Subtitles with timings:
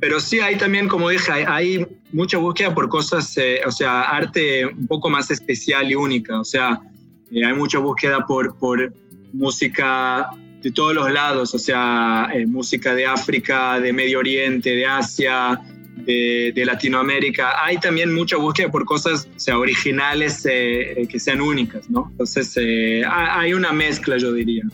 [0.00, 4.64] pero sí hay también, como dije, hay, mucha búsqueda por cosas, eh, o sea, arte
[4.64, 6.40] un poco más especial y única.
[6.40, 6.80] O sea,
[7.30, 8.92] eh, hay mucha búsqueda por, por
[9.32, 10.30] música
[10.62, 15.60] de todos los lados, o sea, eh, música de África, de Medio Oriente, de Asia,
[15.96, 17.62] de, Latinoamérica.
[17.62, 22.08] Hay también mucha búsqueda por cosas o sea, originales que sean únicas, ¿no?
[22.12, 22.56] Entonces,
[23.06, 24.64] hay una mezcla, yo diría.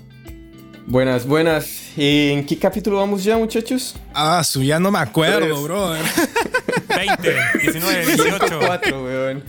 [0.86, 1.92] Buenas, buenas.
[1.96, 3.96] ¿En qué capítulo vamos ya, muchachos?
[4.12, 5.92] Ah, su ya no me acuerdo, bro.
[5.92, 8.58] 20, 19, 18.
[8.58, 9.44] 4, weón.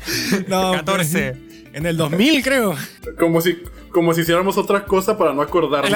[0.47, 1.31] No, 14.
[1.33, 2.75] Pues, en el 2000, creo.
[3.19, 3.57] Como si,
[3.91, 5.91] como si hiciéramos otra cosa para no acordarnos.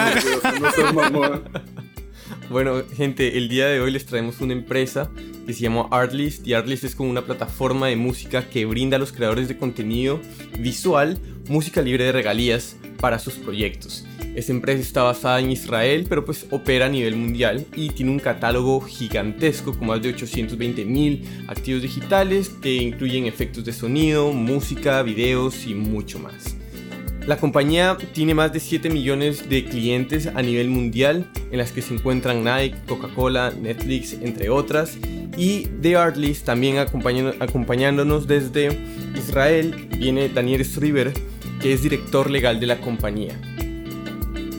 [2.49, 5.09] bueno, gente, el día de hoy les traemos una empresa
[5.47, 6.45] que se llama Artlist.
[6.45, 10.19] Y Artlist es como una plataforma de música que brinda a los creadores de contenido
[10.59, 11.17] visual
[11.47, 14.05] música libre de regalías para sus proyectos.
[14.39, 18.19] Esta empresa está basada en Israel, pero pues opera a nivel mundial y tiene un
[18.19, 25.03] catálogo gigantesco con más de 820 mil activos digitales que incluyen efectos de sonido, música,
[25.03, 26.55] videos y mucho más.
[27.27, 31.81] La compañía tiene más de 7 millones de clientes a nivel mundial, en las que
[31.81, 34.97] se encuentran Nike, Coca-Cola, Netflix, entre otras.
[35.35, 38.69] Y The Artlist también acompañándonos desde
[39.17, 41.11] Israel viene Daniel Striver,
[41.61, 43.37] que es director legal de la compañía.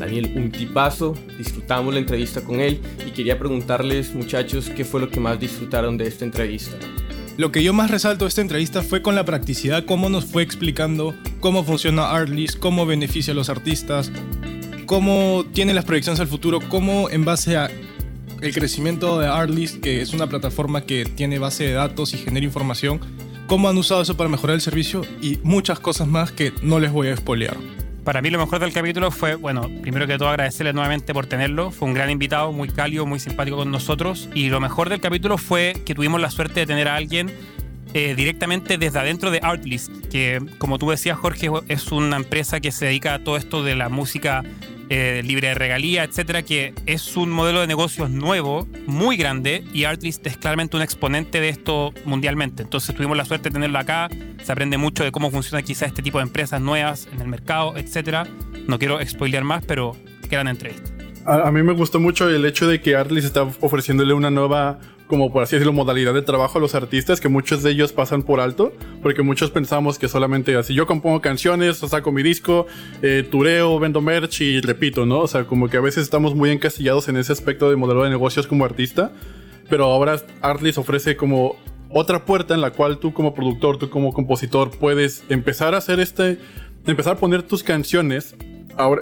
[0.01, 5.11] Daniel, un tipazo, disfrutamos la entrevista con él y quería preguntarles muchachos qué fue lo
[5.11, 6.75] que más disfrutaron de esta entrevista.
[7.37, 10.43] Lo que yo más resalto de esta entrevista fue con la practicidad, cómo nos fue
[10.43, 14.11] explicando cómo funciona Artlist, cómo beneficia a los artistas,
[14.87, 17.71] cómo tiene las proyecciones al futuro, cómo en base a
[18.41, 22.47] el crecimiento de Artlist, que es una plataforma que tiene base de datos y genera
[22.47, 23.01] información,
[23.47, 26.91] cómo han usado eso para mejorar el servicio y muchas cosas más que no les
[26.91, 27.57] voy a espolear.
[28.05, 31.71] Para mí lo mejor del capítulo fue, bueno, primero que todo agradecerle nuevamente por tenerlo.
[31.71, 34.29] Fue un gran invitado, muy cálido, muy simpático con nosotros.
[34.35, 37.31] Y lo mejor del capítulo fue que tuvimos la suerte de tener a alguien
[37.93, 42.73] eh, directamente desde adentro de Artlist, que como tú decías Jorge, es una empresa que
[42.73, 44.45] se dedica a todo esto de la música
[44.93, 49.85] eh, libre de regalía, etcétera, que es un modelo de negocios nuevo, muy grande, y
[49.85, 52.65] Artlist es claramente un exponente de esto mundialmente.
[52.65, 54.09] Entonces tuvimos la suerte de tenerlo acá,
[54.43, 57.77] se aprende mucho de cómo funciona quizá este tipo de empresas nuevas en el mercado,
[57.77, 58.27] etcétera.
[58.67, 59.97] No quiero spoilear más, pero
[60.29, 60.91] gran entrevista.
[61.25, 64.81] A, a, mí me gustó mucho el hecho de que Artlist está ofreciéndole una nueva
[65.11, 68.23] como por así decirlo, modalidad de trabajo a los artistas que muchos de ellos pasan
[68.23, 68.73] por alto,
[69.03, 72.69] porque muchos pensamos que solamente así yo compongo canciones, saco mi disco,
[73.03, 75.19] eh, tureo, vendo merch y repito, ¿no?
[75.19, 78.11] O sea, como que a veces estamos muy encasillados en ese aspecto de modelo de
[78.11, 79.11] negocios como artista,
[79.69, 81.57] pero ahora Artlist ofrece como
[81.89, 85.99] otra puerta en la cual tú como productor, tú como compositor puedes empezar a hacer
[85.99, 86.39] este,
[86.87, 88.37] empezar a poner tus canciones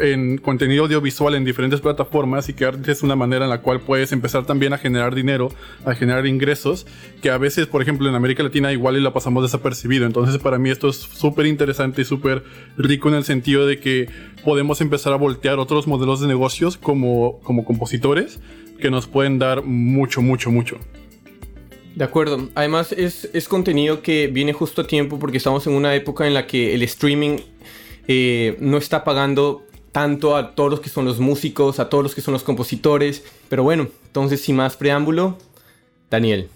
[0.00, 4.12] en contenido audiovisual en diferentes plataformas y que es una manera en la cual puedes
[4.12, 5.50] empezar también a generar dinero,
[5.84, 6.86] a generar ingresos,
[7.22, 10.06] que a veces, por ejemplo, en América Latina igual y la pasamos desapercibido.
[10.06, 12.44] Entonces, para mí esto es súper interesante y súper
[12.76, 14.08] rico en el sentido de que
[14.44, 18.40] podemos empezar a voltear otros modelos de negocios como, como compositores
[18.80, 20.78] que nos pueden dar mucho, mucho, mucho.
[21.94, 22.48] De acuerdo.
[22.54, 26.34] Además es, es contenido que viene justo a tiempo porque estamos en una época en
[26.34, 27.38] la que el streaming
[28.08, 32.14] eh, no está pagando tanto a todos los que son los músicos, a todos los
[32.14, 33.22] que son los compositores.
[33.48, 35.38] Pero bueno, entonces sin más preámbulo,
[36.10, 36.48] Daniel.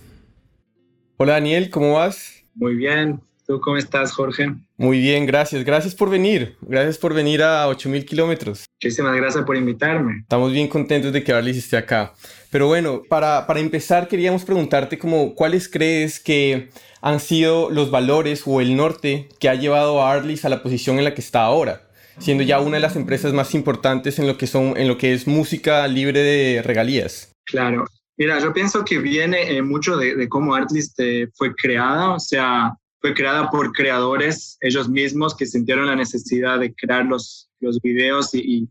[1.18, 2.42] Hola Daniel, ¿cómo vas?
[2.54, 3.20] Muy bien.
[3.46, 4.54] ¿Tú cómo estás, Jorge?
[4.82, 5.65] Muy bien, gracias.
[5.65, 6.56] Gracias por venir.
[6.60, 8.65] Gracias por venir a 8000 kilómetros.
[8.82, 10.22] Muchísimas gracias por invitarme.
[10.22, 12.15] Estamos bien contentos de que Arlis esté acá.
[12.50, 16.70] Pero bueno, para, para empezar, queríamos preguntarte como, ¿cuáles crees que
[17.00, 20.99] han sido los valores o el norte que ha llevado a Arlis a la posición
[20.99, 21.88] en la que está ahora?
[22.19, 25.14] siendo ya una de las empresas más importantes en lo que, son, en lo que
[25.14, 27.32] es música libre de regalías.
[27.47, 27.87] Claro.
[28.19, 32.75] Mira, yo pienso que viene eh, mucho de, cómo Artlist eh, fue creada, o sea,
[33.02, 38.32] fue creada por creadores ellos mismos que sintieron la necesidad de crear los, los videos
[38.34, 38.68] y, y,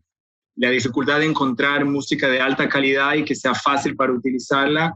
[0.56, 4.94] la dificultad de encontrar música de alta calidad y que sea fácil para utilizarla.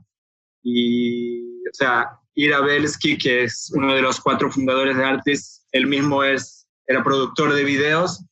[0.62, 5.88] Y, o sea, Ira Belsky, que es uno de los cuatro fundadores de Artlist, él
[5.88, 8.26] mismo es, era productor de videos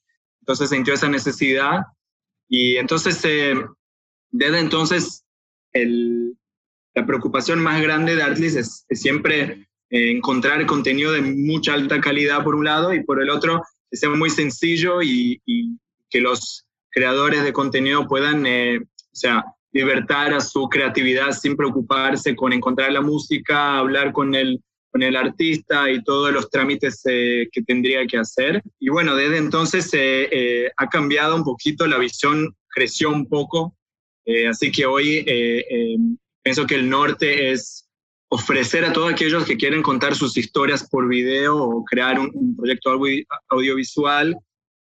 [0.44, 1.83] entonces sintió esa necesidad
[2.50, 3.55] y entonces eh,
[4.29, 5.23] desde entonces
[5.71, 6.38] el,
[6.94, 12.43] la preocupación más grande de Artlist es, siempre eh, encontrar contenido de mucha alta calidad
[12.43, 13.61] por un lado y por el otro
[13.91, 15.39] que sea muy sencillo y,
[16.09, 22.35] que los creadores de contenido puedan, eh, o sea, libertar a su creatividad sin preocuparse
[22.35, 24.59] con encontrar la música, hablar con el
[24.91, 28.61] con el artista y todos los trámites eh, que tendría que hacer.
[28.79, 33.75] Y bueno, desde entonces eh, ha cambiado un poquito, la visión creció un poco,
[34.49, 35.25] así que hoy
[36.43, 37.89] pienso que el norte es
[38.33, 42.89] ofrecer a todos aquellos que quieren contar sus historias por video o crear un, proyecto
[43.50, 44.35] audiovisual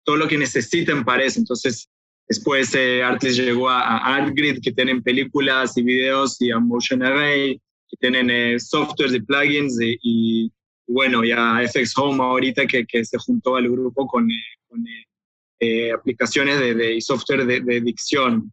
[0.04, 1.40] todo lo que necesiten para eso.
[1.40, 1.88] Entonces,
[2.28, 7.56] después eh, llegó a, ArtGrid, que tienen películas y videos, y a Motion Array,
[7.90, 10.52] que tienen eh, softwares y plugins, y,
[10.86, 14.84] bueno, ya FX Home ahorita que, que se juntó al grupo con, eh, con
[15.62, 18.52] eh, aplicaciones de, de, y software de, de dicción.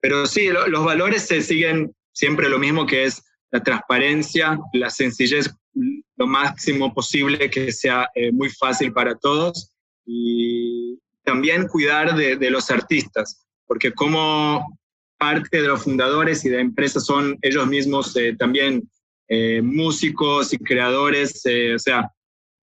[0.00, 3.22] pero sí, los valores se siguen siempre lo mismo que es
[3.54, 5.48] la transparencia, la sencillez,
[6.16, 9.70] lo máximo posible, que sea muy fácil para todos
[10.04, 14.78] y también cuidar de, los artistas, porque como
[15.18, 18.90] parte de los fundadores y de empresas son ellos mismos eh, también
[19.28, 22.10] eh, músicos y creadores, eh, o sea,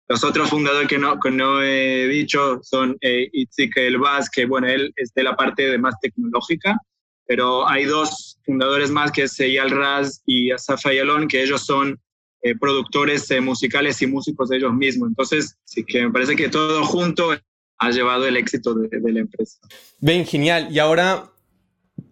[0.07, 4.93] los otros fundadores que no, que no he dicho son Itzik Elbaz, que bueno, él
[4.95, 6.77] es de la parte de más tecnológica,
[7.27, 12.00] pero hay dos fundadores más que es Eyal Raz y Asaf Ayalon, que ellos son
[12.42, 15.10] eh, productores eh, musicales y músicos de ellos mismos.
[15.10, 17.36] Entonces, sí que me parece que todo junto
[17.80, 19.57] ha llevado el éxito de, la empresa.
[20.00, 20.68] Ven, genial.
[20.72, 21.31] Y ahora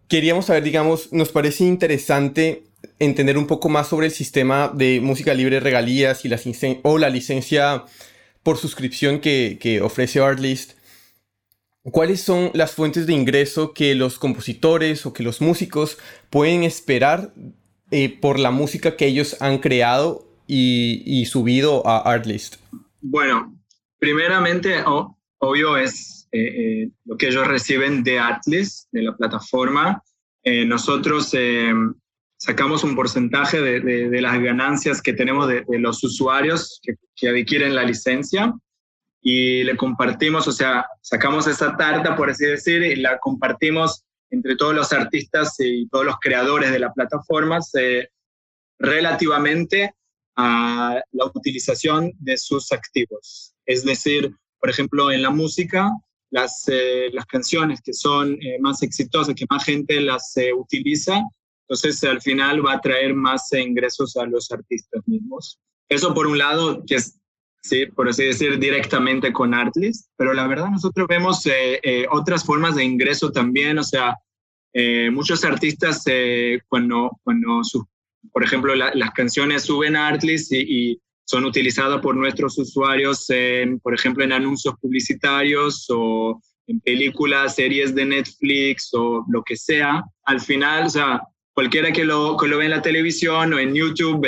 [0.08, 2.64] queríamos saber, digamos, nos parece interesante
[3.00, 6.40] entender un poco más sobre el sistema de música libre regalías y la
[6.82, 7.86] o la licencia
[8.42, 10.74] por suscripción que, que ofrece Artlist.
[11.92, 15.98] ¿Cuáles son las fuentes de ingreso que los compositores o que los músicos
[16.30, 17.34] pueden esperar
[17.92, 22.56] eh, por la música que ellos han creado y, subido a Artlist?
[23.02, 23.54] Bueno,
[24.00, 24.82] primeramente,
[25.40, 30.02] obvio es eh, eh, lo que ellos reciben de Artlist, de la plataforma.
[30.46, 31.34] nosotros
[32.38, 38.54] sacamos un porcentaje de, las ganancias que tenemos de, los usuarios que, adquieren la licencia
[39.24, 44.58] y le compartimos, o sea, sacamos esa tarta, por así decir, y la compartimos entre
[44.58, 47.60] todos los artistas y todos los creadores de la plataforma
[48.80, 49.94] relativamente
[50.36, 53.54] a la utilización de sus activos.
[53.66, 55.90] Es decir, por ejemplo, en la música,
[56.30, 61.22] las, eh, las canciones que son eh, más exitosas, que más gente las eh, utiliza,
[61.70, 65.60] entonces al final va a traer más ingresos a los artistas mismos.
[65.88, 67.20] Eso por un lado, que es
[67.64, 72.44] sí, por así decir, directamente con Artlist, pero la verdad nosotros vemos eh, eh, otras
[72.44, 74.18] formas de ingreso también, o sea,
[74.74, 76.04] eh, muchos artistas
[76.68, 77.62] cuando, cuando
[78.32, 83.28] por ejemplo, las canciones suben a Artlist y, son utilizadas por nuestros usuarios,
[83.82, 86.38] por ejemplo, en anuncios publicitarios o
[86.68, 91.22] en películas, series de Netflix o lo que sea, al final, o sea,
[91.54, 94.28] cualquiera que lo, que lo ve en la televisión o en YouTube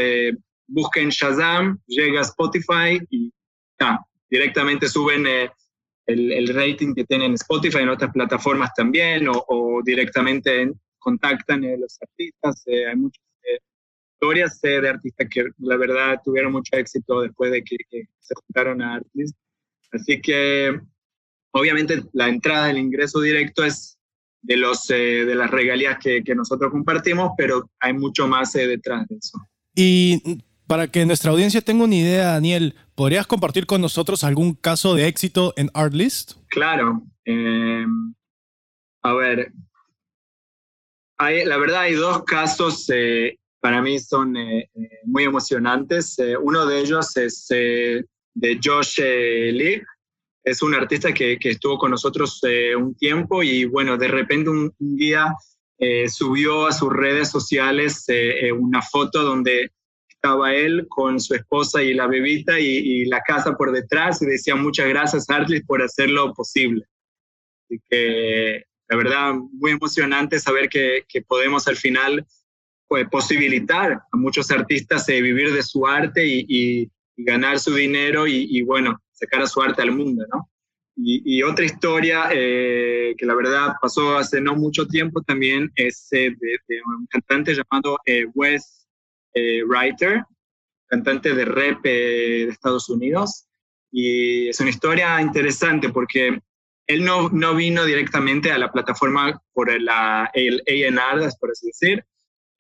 [0.68, 3.32] busquen Shazam, llega a Spotify y
[3.80, 5.50] ya, directamente suben eh,
[6.08, 12.64] el, rating que tienen Spotify en otras plataformas también o, directamente contactan a los artistas.
[12.66, 13.60] Eh, hay muchas eh,
[14.14, 17.78] historias de artistas que la verdad tuvieron mucho éxito después de que,
[18.20, 19.40] se juntaron a artistas.
[19.92, 20.80] Así que
[21.52, 23.98] obviamente la entrada, el ingreso directo es
[24.42, 29.16] de, los, de las regalías que, que, nosotros compartimos, pero hay mucho más detrás de
[29.16, 29.40] eso.
[29.76, 34.96] Y para que nuestra audiencia tenga una idea, Daniel, ¿podrías compartir con nosotros algún caso
[34.96, 36.34] de éxito en Artlist?
[36.50, 37.04] Claro.
[37.26, 38.14] Em,
[39.04, 39.52] a ver,
[41.20, 46.18] la verdad hay dos casos eh, para mí son eh, eh, muy emocionantes.
[46.42, 49.82] uno de ellos es de Josh Lee.
[50.44, 52.40] Es un artista que, estuvo con nosotros
[52.78, 55.34] un tiempo y bueno, de repente un día
[56.08, 58.06] subió a sus redes sociales
[58.56, 59.72] una foto donde
[60.26, 64.56] estaba él con su esposa y la bebita y, la casa por detrás y decía
[64.56, 66.84] muchas gracias Artley por hacerlo posible.
[67.64, 72.26] Así que la verdad muy emocionante saber que, que podemos al final
[72.88, 78.28] pues, posibilitar a muchos artistas de vivir de su arte y, y, ganar su dinero
[78.28, 80.50] y, bueno, sacar a su arte al mundo, ¿no?
[80.98, 86.36] Y, otra historia eh, que la verdad pasó hace no mucho tiempo también es eh,
[86.38, 88.85] de, un cantante llamado eh, Wes
[89.38, 90.24] eh, writer,
[90.88, 93.46] cantante de rap eh, de Estados Unidos.
[93.92, 96.40] Y es una historia interesante porque
[96.88, 102.04] él no, no vino directamente a la plataforma por la, el A&R, por así decir.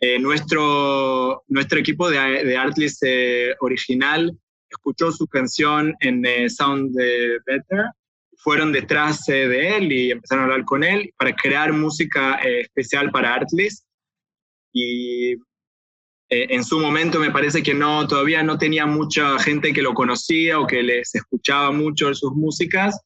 [0.01, 3.01] Eh, nuestro, nuestro equipo de, de Artlist
[3.62, 4.38] original
[4.70, 7.86] escuchó su canción en Sound Better,
[8.38, 13.34] fueron detrás de él y empezaron a hablar con él para crear música especial para
[13.34, 13.86] Artlist.
[14.74, 15.38] Y
[16.29, 19.94] eh, en su momento me parece que no, todavía no tenía mucha gente que lo
[19.94, 23.00] conocía o que les escuchaba mucho sus músicas.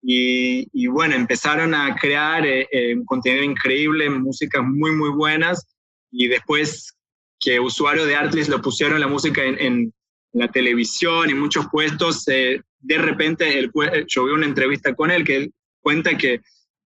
[0.00, 5.66] Y, bueno, empezaron a crear eh, eh, contenido increíble, músicas muy, muy buenas.
[6.10, 6.94] y después
[7.40, 9.92] que usuarios de Artlist lo pusieron la música en,
[10.32, 13.70] la televisión, en muchos puestos, de repente el,
[14.06, 16.40] yo vi una entrevista con él que él cuenta que,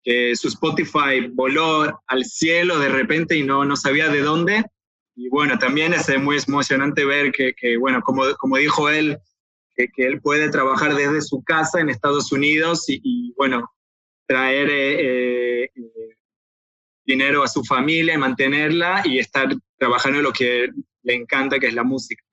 [0.03, 4.63] que, su Spotify voló al cielo de repente y no, no sabía de dónde.
[5.15, 9.17] Y bueno, también es muy emocionante ver que, que bueno, como, como dijo él,
[9.75, 13.71] que, que, él puede trabajar desde su casa en Estados Unidos y, bueno,
[14.27, 15.69] traer eh, eh,
[17.05, 20.69] dinero a su familia y mantenerla y estar trabajando en lo que
[21.03, 22.23] le encanta, que es la música.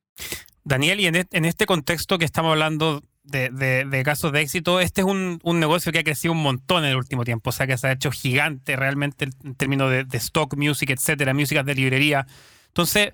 [0.65, 5.03] Daniel, y en, en este contexto que estamos hablando de, de, casos de éxito, este
[5.03, 7.67] es un, un, negocio que ha crecido un montón en el último tiempo, o sea
[7.67, 11.75] que se ha hecho gigante realmente en términos de, de stock music, etcétera, músicas de
[11.75, 12.27] librería.
[12.71, 13.13] Entonces,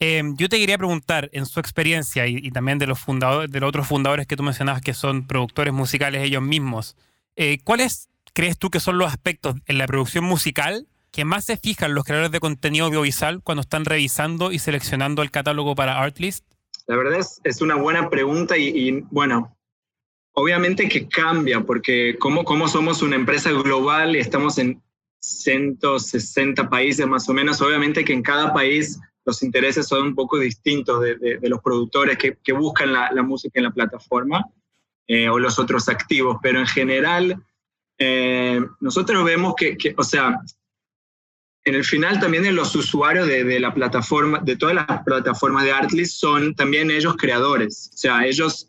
[0.00, 3.68] eh, yo te quería preguntar, en su experiencia y, también de los fundadores, de los
[3.68, 6.96] otros fundadores que tú mencionabas que son productores musicales ellos mismos,
[7.36, 11.56] eh, ¿cuáles crees tú que son los aspectos en la producción musical que más se
[11.56, 16.44] fijan los creadores de contenido audiovisual cuando están revisando y seleccionando el catálogo para Artlist?
[16.86, 19.56] La verdad es, es una buena pregunta y, bueno,
[20.32, 24.82] obviamente que cambia porque como, como somos una empresa global y estamos en
[25.24, 30.38] 160 países más o menos, obviamente que en cada país los intereses son un poco
[30.38, 34.44] distintos de, los productores que, buscan la, música en la plataforma
[35.06, 37.42] eh, o los otros activos, pero en general
[37.98, 40.40] eh, nosotros vemos que, que, o sea,
[41.64, 45.64] en el final también de los usuarios de, de, la plataforma, de todas las plataformas
[45.64, 48.68] de Artlist son también ellos creadores, o sea, ellos,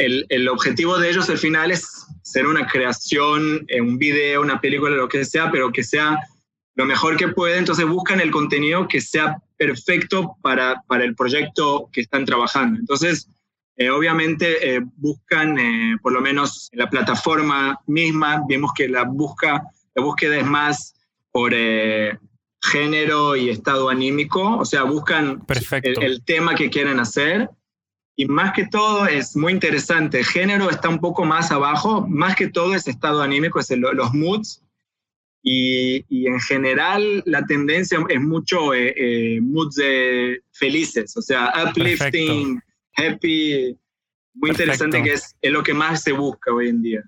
[0.00, 4.60] el, el objetivo de ellos al final es ser una creación, eh, un video, una
[4.60, 6.18] película, lo que sea, pero que sea
[6.74, 11.90] lo mejor que puede, entonces buscan el contenido que sea perfecto para, para el proyecto
[11.92, 12.78] que están trabajando.
[12.78, 13.28] Entonces,
[13.76, 19.04] eh, obviamente eh, buscan, eh, por lo menos en la plataforma misma, vemos que la,
[19.04, 19.62] busca,
[19.94, 20.94] la búsqueda es más
[21.32, 21.54] por
[22.62, 25.42] género y estado anímico, o sea, buscan
[25.82, 27.48] el, el, tema que quieren hacer.
[28.20, 32.48] Y más que todo es muy interesante, género está un poco más abajo, más que
[32.48, 34.62] todo es estado anímico, es el, los moods,
[35.42, 41.50] y, y, en general la tendencia es mucho eh, eh, moods de felices, o sea,
[41.66, 42.60] uplifting,
[42.94, 43.78] happy,
[44.34, 47.02] muy interesante que es, es lo que más se busca hoy en día.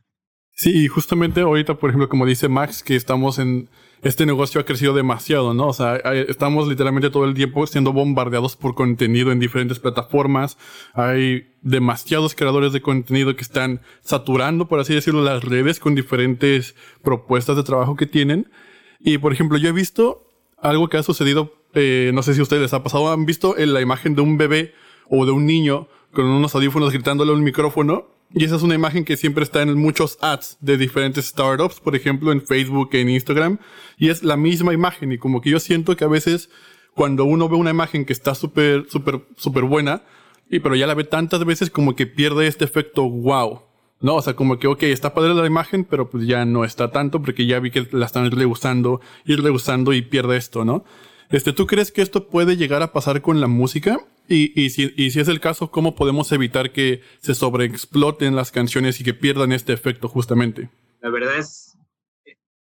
[0.55, 3.69] Sí, y justamente ahorita, por ejemplo, como dice Max, que estamos en,
[4.03, 5.69] este negocio ha crecido demasiado, ¿no?
[5.69, 10.59] O sea, estamos literalmente todo el tiempo siendo bombardeados por contenido en diferentes plataformas.
[10.93, 16.75] Hay demasiados creadores de contenido que están saturando, por así decirlo, las redes con diferentes
[17.03, 18.51] propuestas de trabajo que tienen.
[18.99, 20.27] Y, por ejemplo, yo he visto
[20.61, 23.57] algo que ha sucedido, eh, no sé si a ustedes les ha pasado, han visto
[23.57, 24.75] en la imagen de un bebé
[25.09, 28.75] o de un niño con unos audífonos gritándole a un micrófono y esa es una
[28.75, 33.11] imagen que siempre está en muchos ads de diferentes startups, por ejemplo, en Facebook, en
[33.11, 33.59] Instagram.
[33.99, 35.13] Y es la misma imagen.
[35.13, 36.49] Y como que yo siento que a veces
[36.95, 40.03] cuando uno ve una imagen que está súper, súper, súper buena,
[40.51, 43.63] y pero ya la ve tantas veces como que pierde este efecto wow.
[44.01, 44.17] ¿no?
[44.17, 47.23] O sea, como que, ok, está padre la imagen, pero pues ya no está tanto
[47.23, 50.85] porque ya vi que la están rehusando, ir rehusando y pierde esto, ¿no?
[51.31, 54.01] Este, ¿Tú crees que esto puede llegar a pasar con la música?
[54.29, 58.51] Y, y, si, y si es el caso, ¿cómo podemos evitar que se sobreexploten las
[58.51, 60.71] canciones y que pierdan este efecto justamente?
[61.01, 61.77] La verdad es,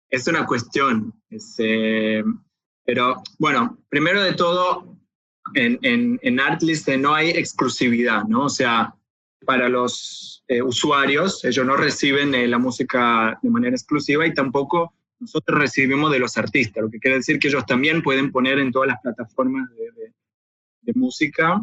[0.10, 1.14] es una cuestión.
[1.30, 2.24] Este,
[2.86, 4.98] pero bueno, primero de todo,
[5.54, 8.46] en, en, en Artlist no hay exclusividad, ¿no?
[8.46, 8.96] O sea,
[9.46, 14.94] para los eh, usuarios, ellos no reciben eh, la música de manera exclusiva y tampoco
[15.20, 18.72] nosotros recibimos de los artistas, lo que quiere decir que ellos también pueden poner en
[18.72, 19.99] todas las plataformas de,
[20.94, 21.62] de, música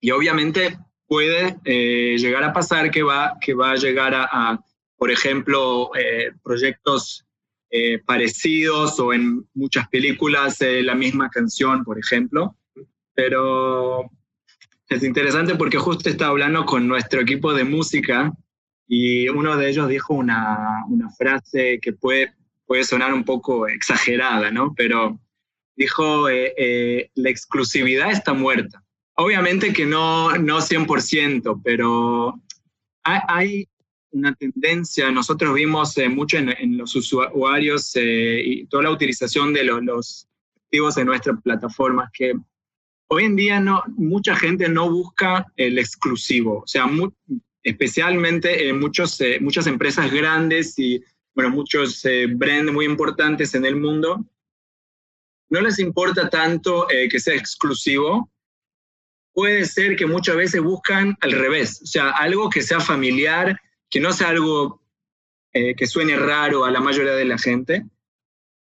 [0.00, 4.64] y obviamente puede eh, llegar a pasar que va, que va a llegar a, a
[4.96, 7.26] por ejemplo, eh, proyectos
[7.70, 12.56] eh, parecidos o en muchas películas eh, la misma canción, por ejemplo.
[13.14, 14.10] Pero
[14.88, 18.32] es interesante porque justo estaba hablando con nuestro equipo de música
[18.86, 22.32] y uno de ellos dijo una, una frase que puede
[22.66, 24.72] puede sonar un poco exagerada, ¿no?
[24.74, 25.20] Pero
[25.76, 28.82] dijo, eh, eh, la exclusividad está muerta.
[29.16, 32.40] Obviamente que no, no 100%, pero
[33.02, 33.68] hay,
[34.10, 39.64] una tendencia, nosotros vimos eh, mucho en, en, los usuarios y toda la utilización de
[39.64, 40.28] los,
[40.66, 42.32] activos de nuestra plataforma, que
[43.08, 46.88] hoy en día no, mucha gente no busca el exclusivo, o sea,
[47.64, 51.02] especialmente muchos, muchas empresas grandes y
[51.34, 52.04] bueno, muchos
[52.36, 54.24] brands muy importantes en el mundo,
[55.54, 58.28] no les importa tanto eh, que sea exclusivo.
[59.32, 63.56] Puede ser que muchas veces buscan al revés, o sea, algo que sea familiar,
[63.88, 64.82] que no sea algo
[65.52, 67.84] eh, que suene raro a la mayoría de la gente.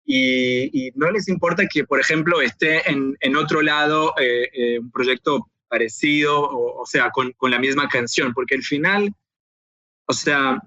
[0.04, 6.42] y, no les importa que, por ejemplo, esté en, otro lado eh, un proyecto parecido,
[6.42, 9.14] o, sea, con, la misma canción, porque al final,
[10.06, 10.60] o sea,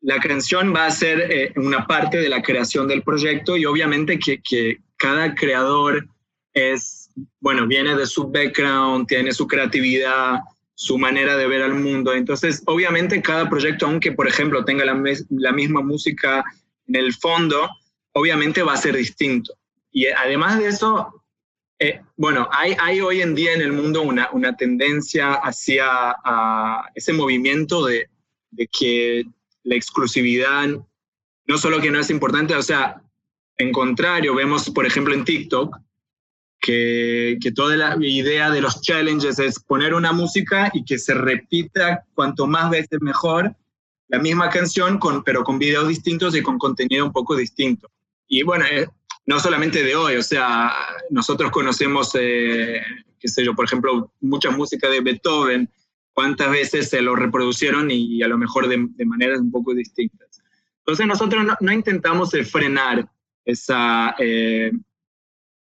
[0.00, 4.40] la canción va a ser una parte de la creación del proyecto y obviamente que,
[5.00, 6.06] cada creador
[6.52, 10.40] es, bueno, viene de su background, tiene su creatividad,
[10.74, 12.12] su manera de ver al mundo.
[12.12, 16.44] Entonces, obviamente cada proyecto, aunque por ejemplo tenga la, misma música
[16.86, 17.68] en el fondo,
[18.12, 19.54] obviamente va a ser distinto.
[19.90, 21.22] Y además de eso,
[21.78, 26.14] eh, bueno, hay, hoy en día en el mundo una, una tendencia hacia
[26.94, 28.08] ese movimiento de,
[28.50, 29.24] de, que
[29.64, 30.68] la exclusividad
[31.46, 33.02] no solo que no es importante, o sea,
[33.60, 35.76] en contrario, vemos por ejemplo en TikTok
[36.60, 41.14] que, que toda la idea de los challenges es poner una música y que se
[41.14, 43.54] repita cuanto más veces mejor
[44.10, 47.88] la misma canción, con, pero con videos distintos y con contenido un poco distinto.
[48.26, 48.88] Y bueno, eh,
[49.26, 50.72] no solamente de hoy, o sea,
[51.10, 52.82] nosotros conocemos, eh,
[53.18, 55.70] qué sé yo, por ejemplo, mucha música de Beethoven,
[56.12, 60.42] cuántas veces se lo reproducieron y, a lo mejor de, maneras un poco distintas.
[60.78, 63.08] Entonces nosotros no, intentamos eh, frenar
[63.44, 64.14] esa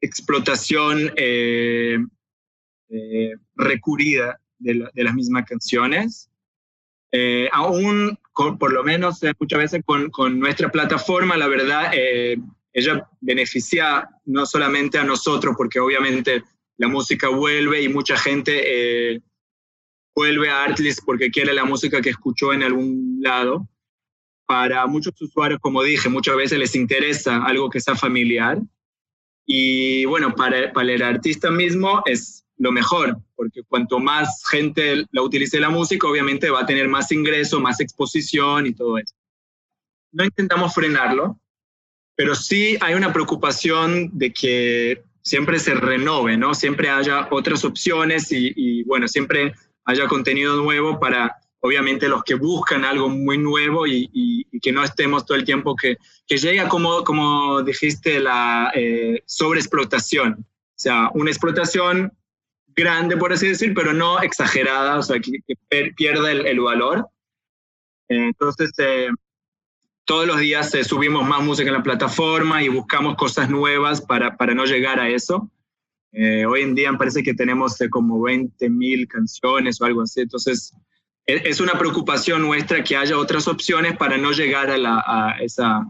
[0.01, 1.13] explotación
[3.57, 6.31] recurrida de, las mismas canciones.
[7.53, 8.19] aún
[8.59, 12.39] por lo menos eh, muchas veces con, nuestra plataforma, la verdad, eh,
[12.73, 16.43] ella beneficia no solamente a nosotros, porque obviamente
[16.79, 19.21] la música vuelve y mucha gente eh,
[20.15, 23.69] vuelve a Artlist porque quiere la música que escuchó en algún lado.
[24.51, 28.59] Para muchos usuarios, como dije, muchas veces les interesa algo que sea familiar.
[29.47, 35.23] Y bueno, para, para el artista mismo es lo mejor, porque cuanto más gente la
[35.23, 39.15] utilice la música, obviamente va a tener más ingreso, más exposición y todo eso.
[40.11, 41.39] No intentamos frenarlo,
[42.17, 46.55] pero sí hay una preocupación de que siempre se renove, ¿no?
[46.55, 49.55] Siempre haya otras opciones y, bueno, siempre
[49.85, 55.25] haya contenido nuevo para, obviamente, los que buscan algo muy nuevo y, que no estemos
[55.25, 55.97] todo el tiempo que,
[56.27, 60.35] que llega como, como dijiste, la eh, sobreexplotación.
[60.41, 62.13] O sea, una explotación
[62.69, 67.09] grande, por así decir, pero no exagerada, o sea, que, pierda el, valor.
[68.09, 69.09] Entonces, eh,
[70.05, 74.37] todos los días eh, subimos más música en la plataforma y buscamos cosas nuevas para,
[74.37, 75.51] para no llegar a eso.
[76.13, 80.75] Hoy en día me parece que tenemos como 20.000 canciones o algo así, entonces
[81.37, 85.87] es una preocupación nuestra que haya otras opciones para no llegar a, la, a esa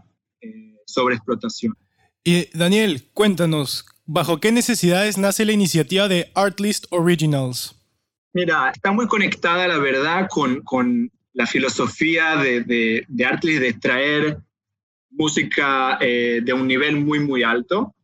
[0.85, 1.73] sobreexplotación.
[2.23, 7.75] Y Daniel, cuéntanos, ¿Bajo qué necesidades nace la iniciativa de Artlist Originals?
[8.33, 14.37] Mira, está muy conectada, la verdad, con, con la filosofía de, de, Artlist de traer
[15.11, 17.95] música eh, de un nivel muy, muy alto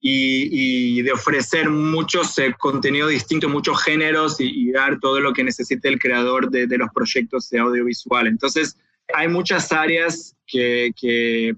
[0.00, 5.44] y, y de ofrecer muchos eh, contenidos distintos, muchos géneros y, dar todo lo que
[5.44, 8.26] necesite el creador de, de, los proyectos de audiovisual.
[8.26, 8.76] Entonces,
[9.14, 11.56] hay muchas áreas que, que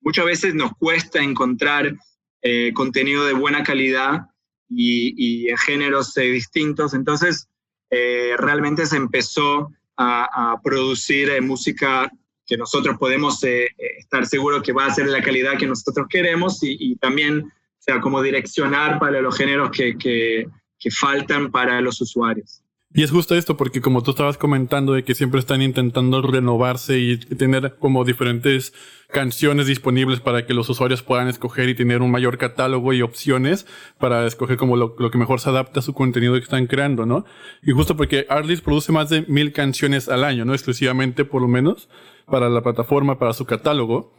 [0.00, 1.94] muchas veces nos cuesta encontrar
[2.40, 4.28] eh, contenido de buena calidad
[4.70, 6.94] y, en géneros eh, distintos.
[6.94, 7.48] Entonces,
[7.90, 12.08] eh, realmente se empezó a, producir música
[12.46, 16.94] que nosotros podemos estar seguros que va a ser la calidad que nosotros queremos y,
[16.96, 17.50] también, o
[17.88, 20.46] sea, como direccionar para los géneros que, que,
[20.90, 22.62] faltan para los usuarios.
[22.94, 26.98] Y es justo esto, porque como tú estabas comentando de que siempre están intentando renovarse
[26.98, 28.72] y tener como diferentes
[29.08, 33.66] canciones disponibles para que los usuarios puedan escoger y tener un mayor catálogo y opciones
[33.98, 37.26] para escoger como lo, que mejor se adapta a su contenido que están creando, ¿no?
[37.62, 40.54] Y justo porque Artlist produce más de mil canciones al año, ¿no?
[40.54, 41.90] Exclusivamente, por lo menos,
[42.24, 44.14] para la plataforma, para su catálogo.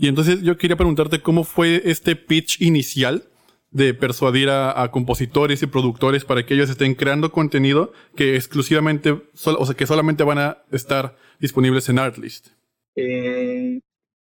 [0.00, 3.24] Y entonces yo quería preguntarte cómo fue este pitch inicial
[3.72, 9.66] de persuadir a, compositores y productores para que ellos estén creando contenido que exclusivamente, o
[9.66, 12.48] sea, que solamente van a estar disponibles en Artlist?
[12.94, 13.80] Eh,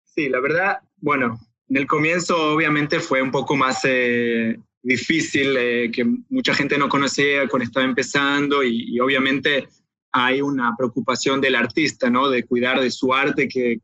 [0.03, 5.91] sí, la verdad, bueno, en el comienzo obviamente fue un poco más eh, difícil, eh,
[5.91, 9.67] que mucha gente no conocía cuando estaba empezando y, y, obviamente
[10.11, 12.27] hay una preocupación del artista, ¿no?
[12.27, 13.79] De cuidar de su arte, que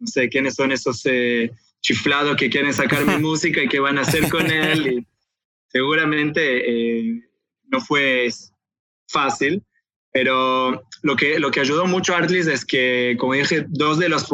[0.00, 1.04] no sé quiénes son esos
[1.80, 4.86] chiflados que quieren sacar mi música y qué van a hacer con él.
[4.88, 5.06] Y
[5.68, 7.22] seguramente eh,
[7.68, 8.28] no fue
[9.08, 9.62] fácil,
[10.12, 14.08] pero lo que, lo que ayudó mucho a Artlist es que, como dije, dos de
[14.08, 14.28] los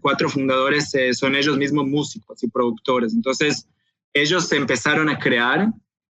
[0.00, 3.14] cuatro fundadores eh, son ellos mismos músicos y productores.
[3.14, 3.66] Entonces,
[4.12, 5.68] ellos empezaron a crear,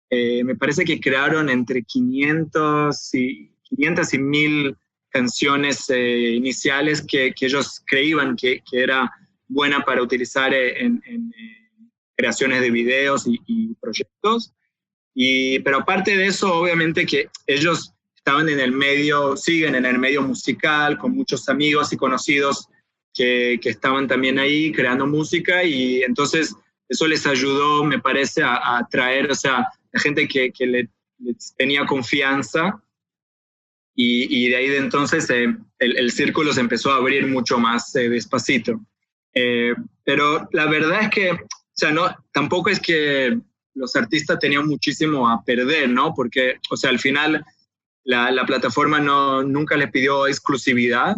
[0.09, 4.77] eh, me parece que crearon entre 500 y, 500 y 1000
[5.17, 9.11] canciones iniciales que, que ellos creían que, que era
[9.47, 11.01] buena para utilizar en,
[12.15, 14.53] creaciones de videos y, proyectos.
[15.15, 19.97] Y, pero aparte de eso, obviamente que ellos estaban en el medio, siguen en el
[19.97, 22.67] medio musical, con muchos amigos y conocidos
[23.13, 26.55] que, que estaban también ahí creando música y entonces
[26.89, 30.89] eso les ayudó, me parece, a, atraer, o sea, la gente que, que le,
[31.57, 32.79] tenía confianza
[33.99, 37.57] y, y, de ahí de entonces eh, el, el, círculo se empezó a abrir mucho
[37.57, 38.79] más eh, despacito.
[39.33, 41.37] Eh, pero la verdad es que, o
[41.73, 43.39] sea, no, tampoco es que
[43.73, 46.13] los artistas tenían muchísimo a perder, ¿no?
[46.13, 47.43] Porque, o sea, al final
[48.03, 51.15] la, la plataforma no, nunca les pidió exclusividad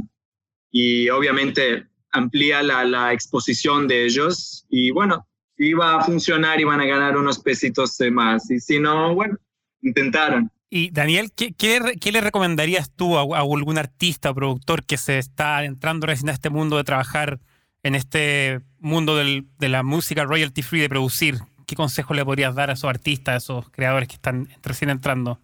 [0.72, 6.86] y obviamente amplía la, la exposición de ellos y bueno, iba a funcionar, iban a
[6.86, 8.50] ganar unos pesitos más.
[8.50, 9.38] Y si no, bueno,
[9.82, 10.50] intentaron.
[10.69, 15.65] Y Daniel, ¿qué, qué, le recomendarías tú a, algún artista o productor que se está
[15.65, 17.39] entrando recién a este mundo de trabajar
[17.82, 21.39] en este mundo del, de la música royalty free, de producir?
[21.65, 25.39] ¿Qué consejo le podrías dar a esos artistas, a esos creadores que están recién entrando?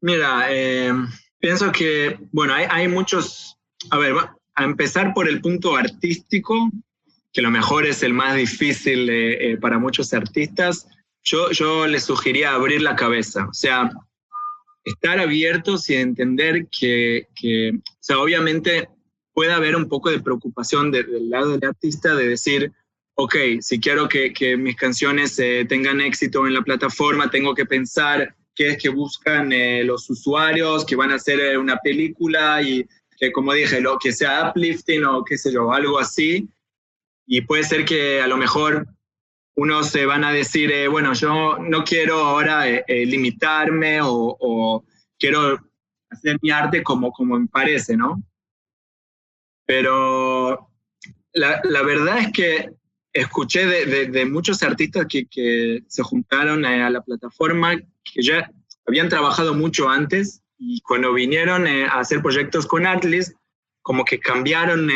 [0.00, 0.92] Mira, eh,
[1.38, 3.56] pienso que, bueno, hay, hay muchos,
[3.90, 4.14] a ver,
[4.54, 6.70] a empezar por el punto artístico,
[7.32, 10.88] que lo mejor es el más difícil eh, para muchos artistas,
[11.22, 13.90] yo, yo les sugeriría abrir la cabeza, o sea,
[14.88, 18.88] estar abiertos y entender que, que o sea, obviamente
[19.32, 22.72] puede haber un poco de preocupación del lado del artista de decir,
[23.14, 27.66] ok, si quiero que, que mis canciones eh, tengan éxito en la plataforma, tengo que
[27.66, 32.84] pensar qué es que buscan eh, los usuarios, que van a hacer una película y
[33.16, 36.48] que, como dije, lo que sea uplifting o qué sé yo, algo así.
[37.26, 38.88] Y puede ser que a lo mejor
[39.58, 44.84] unos se van a decir, eh, bueno, yo no quiero ahora eh, eh, limitarme o,
[45.18, 45.58] quiero
[46.10, 48.22] hacer mi arte como, como me parece, ¿no?
[49.66, 50.70] Pero
[51.32, 52.70] la, la verdad es que
[53.12, 58.48] escuché de, de, muchos artistas que, que, se juntaron a la plataforma, que ya
[58.86, 63.34] habían trabajado mucho antes y cuando vinieron a hacer proyectos con Atlas,
[63.82, 64.88] como que cambiaron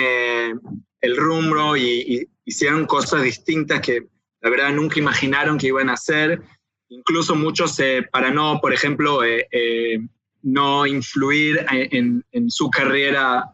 [1.00, 4.08] el rumbo y, hicieron cosas distintas que
[4.42, 6.42] la verdad nunca imaginaron que iban a hacer.
[6.88, 10.00] Incluso muchos, eh, para no, por ejemplo, eh, eh,
[10.42, 13.44] no influir en, su carrera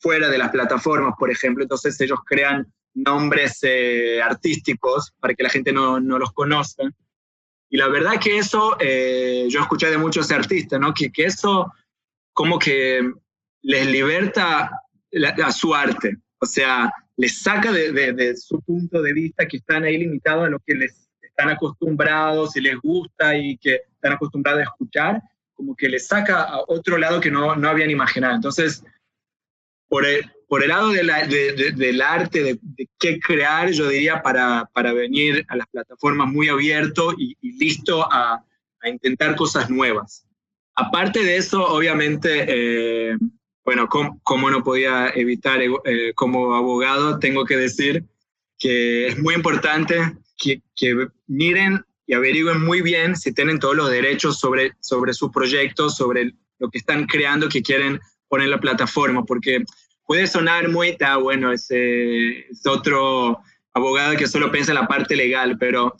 [0.00, 1.62] fuera de las plataformas, por ejemplo.
[1.62, 3.60] Entonces ellos crean nombres
[4.22, 6.84] artísticos para que la gente no, no, los conozca.
[7.70, 10.92] Y la verdad que eso, yo escuché de muchos artistas, ¿no?
[10.92, 11.72] Que, que eso
[12.32, 13.12] como que
[13.62, 14.70] les liberta
[15.44, 16.16] a su arte.
[16.40, 20.58] O sea, les saca de, su punto de vista que están ahí limitados a lo
[20.60, 25.22] que les están acostumbrados y les gusta y que están acostumbrados a escuchar,
[25.54, 28.34] como que les saca a otro lado que no, no habían imaginado.
[28.34, 28.84] Entonces,
[29.88, 34.68] por el, por el lado de la, del arte, de, qué crear, yo diría para,
[34.72, 38.44] para venir a las plataformas muy abierto y, listo a,
[38.80, 40.26] a, intentar cosas nuevas.
[40.74, 43.16] Aparte de eso, obviamente, eh,
[43.66, 48.04] bueno, como, no podía evitar eh, como abogado, tengo que decir
[48.56, 49.96] que es muy importante
[50.38, 50.62] que,
[51.26, 56.32] miren y averigüen muy bien si tienen todos los derechos sobre, sobre su proyecto, sobre
[56.60, 57.98] lo que están creando, que quieren
[58.28, 59.64] poner en la plataforma, porque
[60.06, 63.40] puede sonar muy, ah, bueno, es, es otro
[63.74, 65.92] abogado que solo piensa en la parte legal, pero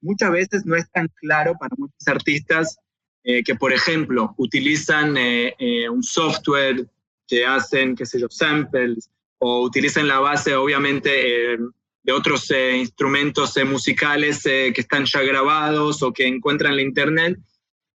[0.00, 2.76] muchas veces no es tan claro para muchos artistas
[3.22, 6.84] eh, que, por ejemplo, utilizan eh, un software
[7.26, 9.10] que hacen, qué sé yo, samples
[9.44, 11.58] o utilizan la base, obviamente, eh,
[12.04, 16.82] de otros eh, instrumentos eh, musicales que están ya grabados o que encuentran en la
[16.82, 17.38] internet.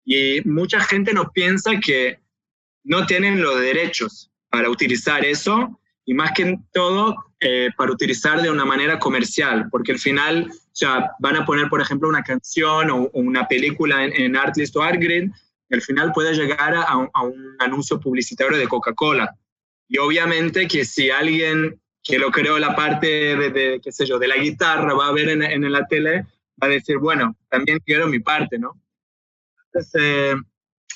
[0.04, 2.20] Y mucha gente nos piensa que
[2.84, 7.16] no tienen los derechos para utilizar eso y más que todo
[7.78, 11.80] para utilizar de una manera comercial, porque al final, o sea, van a poner, por
[11.80, 15.30] ejemplo, una canción o, una película en, en Artlist o Artgrid
[15.72, 19.36] al final puede llegar a, un anuncio publicitario de Coca-Cola.
[19.88, 24.28] Y obviamente que si alguien que lo creó la parte de, qué sé yo, de
[24.28, 26.26] la guitarra va a ver en, en, la tele,
[26.62, 28.80] va a decir, bueno, también quiero mi parte, ¿no?
[29.68, 30.36] Entonces, eh,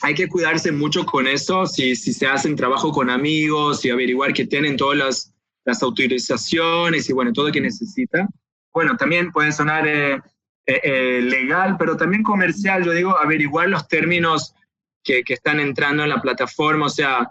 [0.01, 4.33] hay que cuidarse mucho con eso, si, si se hacen trabajo con amigos y averiguar
[4.33, 5.33] que tienen todas las,
[5.65, 8.27] las autorizaciones y bueno, todo lo que necesita.
[8.71, 10.21] Bueno, también puede sonar eh,
[10.83, 14.53] eh, legal, pero también comercial, yo digo, averiguar los términos
[15.03, 17.27] que, están entrando en la plataforma, o sea,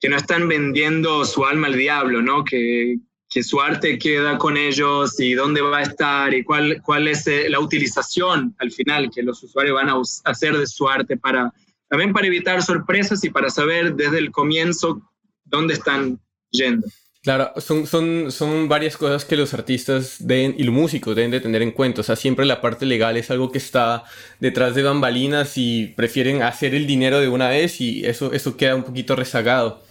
[0.00, 2.44] que no están vendiendo su alma al diablo, ¿no?
[2.44, 2.96] Que,
[3.30, 7.26] que su arte queda con ellos y dónde va a estar y cuál, cuál es
[7.26, 11.52] eh, la utilización al final que los usuarios van a hacer de su arte para
[11.88, 15.02] también para evitar sorpresas y para saber desde el comienzo
[15.44, 16.20] dónde están
[16.50, 16.86] yendo.
[17.22, 21.40] Claro, son, son, son varias cosas que los artistas deben, y los músicos deben de
[21.40, 22.00] tener en cuenta.
[22.00, 24.04] O sea, siempre la parte legal es algo que está
[24.40, 28.74] detrás de bambalinas y prefieren hacer el dinero de una vez y eso, eso queda
[28.74, 29.82] un poquito rezagado.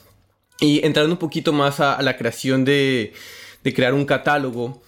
[0.59, 3.13] Y entrando un poquito más a, la creación de,
[3.63, 4.81] de crear un catálogo,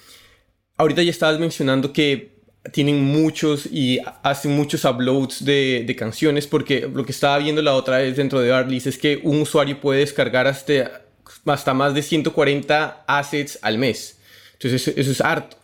[0.78, 2.42] ahorita ya estabas mencionando que
[2.74, 7.74] tienen muchos y hacen muchos uploads de, de, canciones porque lo que estaba viendo la
[7.74, 11.01] otra vez dentro de Artlist es que un usuario puede descargar hasta
[11.46, 14.20] hasta más de 140 assets al mes.
[14.54, 15.58] Entonces eso, es harto.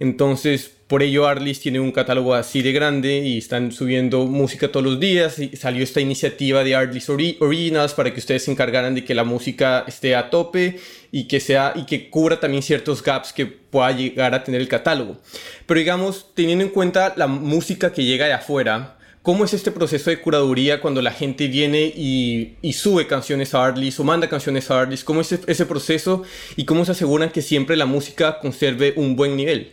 [0.00, 4.86] Entonces, por ello Artlist tiene un catálogo así de grande y están subiendo música todos
[4.86, 5.38] los días.
[5.38, 9.24] Y salió esta iniciativa de Artlist Originals para que ustedes se encargaran de que la
[9.24, 10.78] música esté a tope
[11.10, 14.68] y que, sea, y que cubra también ciertos gaps que pueda llegar a tener el
[14.68, 15.18] catálogo.
[15.66, 18.97] Pero digamos, teniendo en cuenta la música que llega de afuera,
[19.28, 24.00] ¿Cómo es este proceso de curaduría cuando la gente viene y, sube canciones a Artlist
[24.00, 25.04] o manda canciones a Artlist?
[25.04, 26.22] ¿Cómo es ese proceso
[26.56, 29.72] y cómo se aseguran que siempre la música conserve un buen nivel?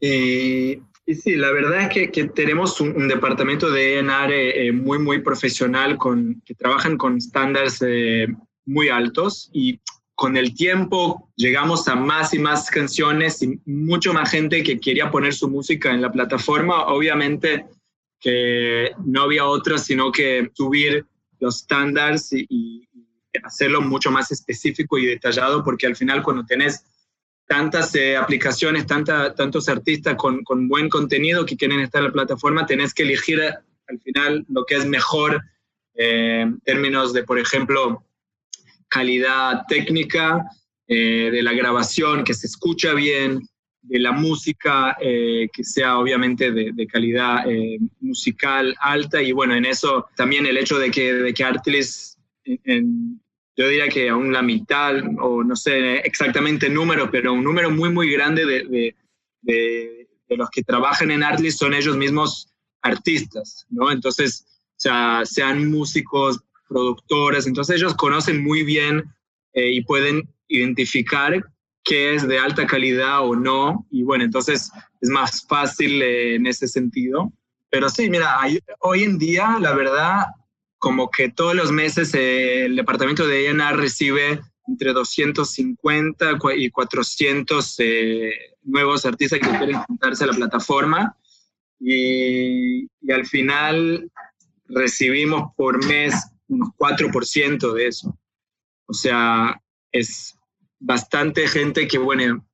[0.00, 4.30] Eh, sí, la verdad es que, tenemos un, departamento de ENAR
[4.72, 8.28] muy, muy profesional con, que trabajan con estándares eh,
[8.64, 9.80] muy altos y
[10.14, 15.10] con el tiempo llegamos a más y más canciones y mucho más gente que quería
[15.10, 16.86] poner su música en la plataforma.
[16.86, 17.64] Obviamente
[18.24, 21.04] que no había otra sino que subir
[21.40, 22.88] los estándares y,
[23.42, 26.84] hacerlo mucho más específico y detallado, porque al final cuando tenés
[27.48, 32.94] tantas eh, aplicaciones, tantos artistas con, buen contenido que quieren estar en la plataforma, tenés
[32.94, 35.42] que elegir al final lo que es mejor
[35.94, 38.04] eh, en términos de, por ejemplo,
[38.88, 40.46] calidad técnica,
[40.86, 43.42] eh, de la grabación, que se escucha bien,
[43.84, 49.66] de la música eh, que sea obviamente de, calidad eh, musical alta y bueno, en
[49.66, 54.94] eso también el hecho de que, de que Artlist, yo diría que aún la mitad
[55.20, 58.94] o no sé exactamente número, pero un número muy muy grande de,
[59.42, 62.48] de, los que trabajan en Artlist son ellos mismos
[62.82, 63.92] artistas, ¿no?
[63.92, 69.04] Entonces, o sea, sean músicos, productores, entonces ellos conocen muy bien
[69.52, 71.44] eh, y pueden identificar
[71.84, 73.86] qué es de alta calidad o no.
[73.90, 77.32] Y bueno, entonces es más fácil eh, en ese sentido.
[77.70, 78.38] Pero sí, mira,
[78.80, 80.26] hoy en día, la verdad,
[80.78, 87.74] como que todos los meses eh, el departamento de ENA recibe entre 250 y 400
[87.78, 91.16] eh, nuevos artistas que quieren juntarse a la plataforma.
[91.80, 94.10] Y, y al final
[94.66, 96.14] recibimos por mes
[96.48, 98.18] unos 4% de eso.
[98.86, 99.60] O sea,
[99.92, 100.36] es
[100.84, 102.46] bastante gente que, bueno,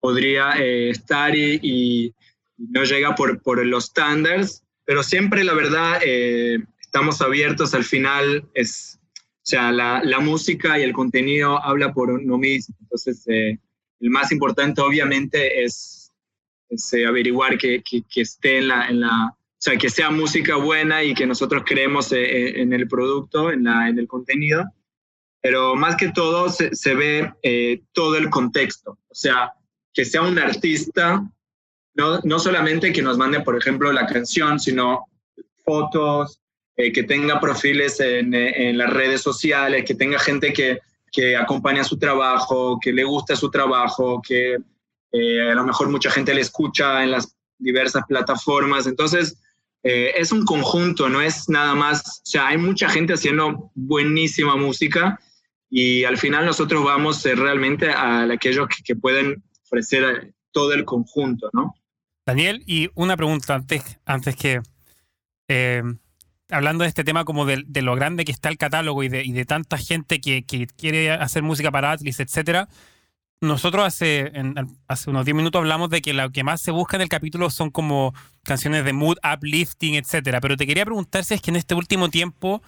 [0.00, 2.14] podría eh, estar y,
[2.56, 8.48] no llega por, por los estándares, pero siempre la verdad eh, estamos abiertos al final,
[8.52, 13.60] es, o sea, la, la, música y el contenido habla por uno mismo, entonces eh,
[14.00, 16.12] el más importante obviamente es,
[16.68, 20.56] es averiguar que, que, que, esté en la, en la, o sea, que sea música
[20.56, 24.64] buena y que nosotros creemos en el producto, en, la, en el contenido
[25.48, 29.54] pero más que todo se, ve eh, todo el contexto, o sea,
[29.94, 31.26] que sea un artista,
[31.94, 35.06] no, no solamente que nos mande, por ejemplo, la canción, sino
[35.64, 36.38] fotos,
[36.76, 40.80] eh, que tenga perfiles en, en, las redes sociales, que tenga gente que,
[41.10, 44.58] que acompaña su trabajo, que le gusta su trabajo, que
[45.12, 48.86] eh, a lo mejor mucha gente le escucha en las diversas plataformas.
[48.86, 49.38] Entonces,
[49.82, 55.18] es un conjunto, no es nada más, o sea, hay mucha gente haciendo buenísima música
[55.70, 60.84] y al final nosotros vamos eh, realmente a aquellos que, pueden ofrecer eh, todo el
[60.84, 61.74] conjunto, ¿no?
[62.24, 64.60] Daniel, y una pregunta antes, antes que,
[65.48, 65.82] eh,
[66.50, 69.32] hablando de este tema como de, lo grande que está el catálogo y de, y
[69.32, 72.68] de tanta gente que, que, quiere hacer música para Atlas, etcétera,
[73.40, 74.32] nosotros hace,
[74.88, 77.50] hace unos 10 minutos hablamos de que lo que más se busca en el capítulo
[77.50, 81.56] son como canciones de mood uplifting, etcétera, pero te quería preguntar si es que en
[81.56, 82.62] este último tiempo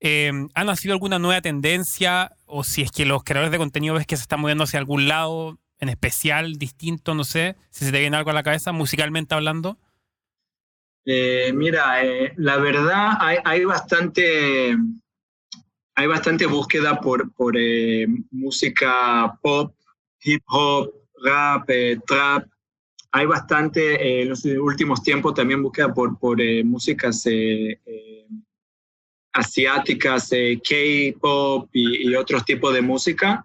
[0.00, 4.06] eh, ¿Ha nacido alguna nueva tendencia o si es que los creadores de contenido ves
[4.06, 8.00] que se están moviendo hacia algún lado en especial, distinto, no sé, si se te
[8.00, 9.78] viene algo a la cabeza, musicalmente hablando?
[11.04, 14.76] Eh, mira, eh, la verdad hay, bastante
[15.94, 17.54] hay bastante búsqueda por, por
[18.30, 19.74] música pop,
[20.22, 21.68] hip hop, rap,
[22.06, 22.48] trap.
[23.12, 27.24] Hay bastante en los últimos tiempos también búsqueda por, por músicas
[29.36, 33.44] asiáticas, eh, K-pop y, otros tipos de música.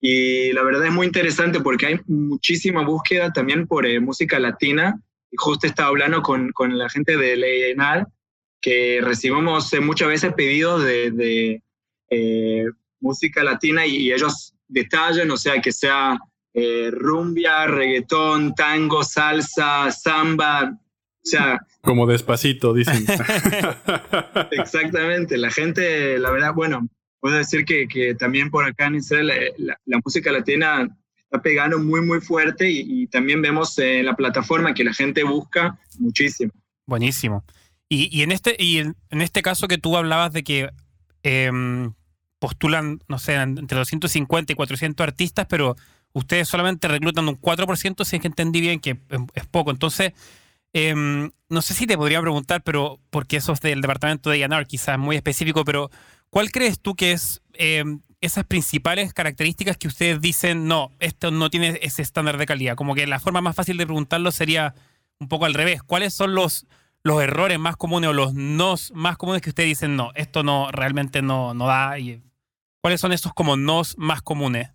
[0.00, 5.00] Y la verdad es muy interesante porque hay muchísima búsqueda también por eh, música latina.
[5.30, 8.06] Y justo estaba hablando con, con la gente de Leyenal
[8.60, 11.62] que recibimos eh, muchas veces pedidos de, de
[13.04, 16.18] música latina y, ellos detallen, o sea, que sea
[16.54, 20.76] eh, rumbia, reggaetón, tango, salsa, samba,
[21.24, 21.58] o sea...
[21.80, 23.04] Como despacito, dicen.
[24.50, 26.88] exactamente, la gente, la verdad, bueno,
[27.24, 31.78] puedo decir que, que también por acá en Israel eh, la, música latina está pegando
[31.78, 36.52] muy, muy fuerte y, también vemos en la plataforma que la gente busca muchísimo.
[36.84, 37.42] Buenísimo.
[37.88, 40.68] Y, y en, este, y en, este caso que tú hablabas de que
[41.22, 41.94] em,
[42.38, 45.76] postulan, no sé, entre 250 y 400 artistas, pero
[46.12, 48.98] ustedes solamente reclutan un 4%, si es que entendí bien, que
[49.34, 49.70] es poco.
[49.70, 50.12] Entonces,
[50.74, 54.66] em, no sé si te podría preguntar, pero porque eso es del departamento de Yanar,
[54.66, 55.90] quizás muy específico, pero
[56.28, 61.48] ¿cuál crees tú que es em, esas principales características que ustedes dicen, no, esto no
[61.48, 62.74] tiene ese estándar de calidad?
[62.74, 64.74] Como que la forma más fácil de preguntarlo sería
[65.18, 65.82] un poco al revés.
[65.82, 66.66] ¿Cuáles son los,
[67.02, 70.70] los errores más comunes o los nos más comunes que ustedes dicen, no, esto no
[70.72, 71.94] realmente no, no da?
[72.80, 74.73] ¿Cuáles son esos como nos más comunes?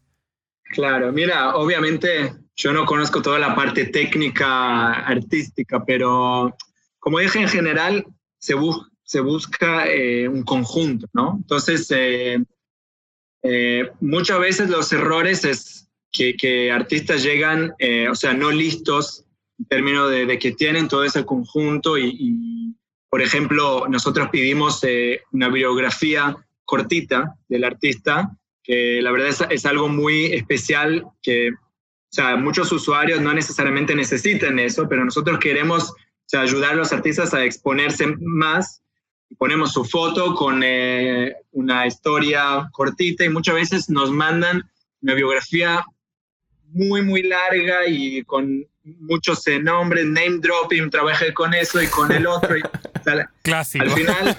[0.69, 6.55] Claro, mira, obviamente yo no conozco toda la parte técnica artística, pero
[6.99, 8.05] como dije en general,
[8.37, 11.37] se, busca eh, un conjunto, ¿no?
[11.37, 12.37] Entonces, eh,
[13.41, 17.73] eh, muchas veces los errores es que, artistas llegan,
[18.11, 19.25] o sea, no listos
[19.57, 22.75] en términos de, que tienen todo ese conjunto y, y
[23.09, 24.81] por ejemplo, nosotros pedimos
[25.31, 28.37] una biografía cortita del artista
[28.69, 34.59] que la verdad es, algo muy especial que, o sea, muchos usuarios no necesariamente necesitan
[34.59, 35.91] eso, pero nosotros queremos
[36.31, 38.83] ayudar a los artistas a exponerse más.
[39.39, 44.69] Ponemos su foto con eh, una historia cortita y muchas veces nos mandan
[45.01, 45.83] una biografía
[46.67, 52.11] muy, muy larga y con muchos eh, nombres, name dropping, trabajé con eso y con
[52.11, 52.55] el otro.
[52.55, 52.61] Y,
[53.41, 53.83] Clásico.
[53.83, 54.37] Al final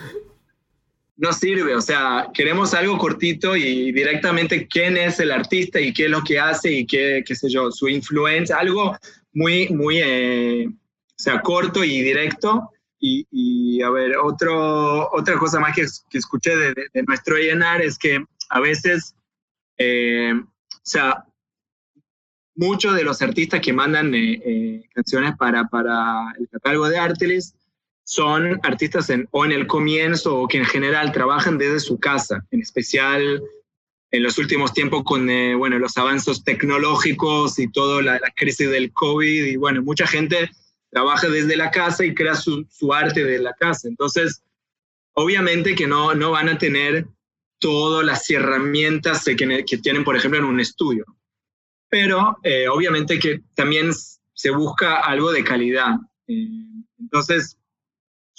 [1.21, 6.07] no sirve, o sea, queremos algo cortito y directamente quién es el artista y qué
[6.07, 8.97] es lo que hace y qué, qué sé yo, su influencia, algo
[9.35, 12.71] muy, muy, eh, o sea, corto y directo.
[13.03, 17.99] Y, a ver, otro, otra cosa más que, que escuché de, de, nuestro llenar es
[17.99, 19.15] que a veces,
[19.79, 21.25] eh, o sea,
[22.55, 27.55] muchos de los artistas que mandan eh, canciones para, para el catálogo de Artelis
[28.11, 32.45] son artistas en, o en el comienzo o que en general trabajan desde su casa,
[32.51, 33.41] en especial
[34.11, 38.93] en los últimos tiempos con eh, bueno, los avances tecnológicos y toda la, crisis del
[38.93, 40.51] COVID y bueno, mucha gente
[40.91, 43.87] trabaja desde la casa y crea su, su arte de la casa.
[43.87, 44.43] Entonces,
[45.13, 47.07] obviamente que no, no van a tener
[47.61, 51.05] todas las herramientas que, que tienen, por ejemplo, en un estudio.
[51.89, 53.93] Pero eh, obviamente que también
[54.35, 55.95] se busca algo de calidad.
[56.27, 56.49] Eh,
[56.99, 57.57] entonces,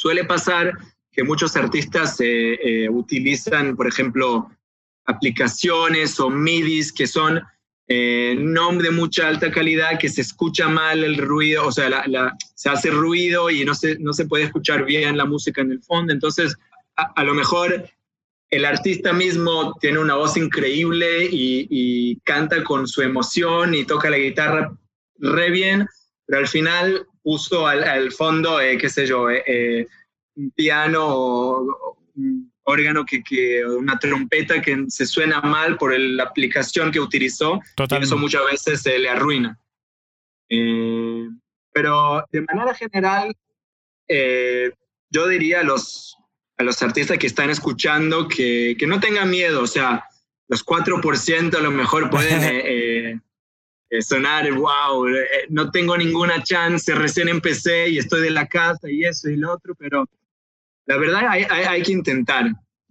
[0.01, 0.73] Suele pasar
[1.11, 4.49] que muchos artistas eh, eh, utilizan, por ejemplo,
[5.05, 7.39] aplicaciones o MIDIs que son
[7.87, 12.03] eh, no de mucha alta calidad, que se escucha mal el ruido, o sea,
[12.55, 15.83] se hace ruido y no se, no se puede escuchar bien la música en el
[15.83, 16.11] fondo.
[16.11, 16.57] Entonces,
[16.95, 17.87] a, lo mejor
[18.49, 24.17] el artista mismo tiene una voz increíble y, canta con su emoción y toca la
[24.17, 24.75] guitarra
[25.19, 25.87] re bien,
[26.25, 29.87] pero al final puso al, fondo, eh, qué sé yo, eh, eh,
[30.35, 36.23] un piano o, un órgano que, que, una trompeta que se suena mal por la
[36.23, 37.59] aplicación que utilizó.
[37.77, 39.57] Y eso muchas veces se le arruina.
[41.73, 43.35] pero de manera general,
[45.09, 46.17] yo diría a los,
[46.57, 50.05] a los artistas que están escuchando que, que no tengan miedo, o sea,
[50.51, 53.19] los 4% a lo mejor pueden Eh,
[53.99, 59.03] sonar, wow, eh, no tengo ninguna chance, recién empecé y estoy de la casa y
[59.03, 60.05] eso y lo otro, pero
[60.85, 62.45] la verdad hay, hay, que intentar.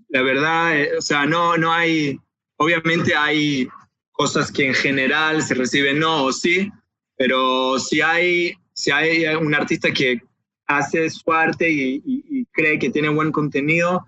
[0.08, 2.18] La verdad, eh, o sea, no, no hay,
[2.56, 3.66] obviamente hay
[4.12, 6.70] cosas que en general se reciben no o sí,
[7.16, 10.20] pero si hay, si hay un artista que
[10.66, 14.06] hace su arte y, y, cree que tiene buen contenido,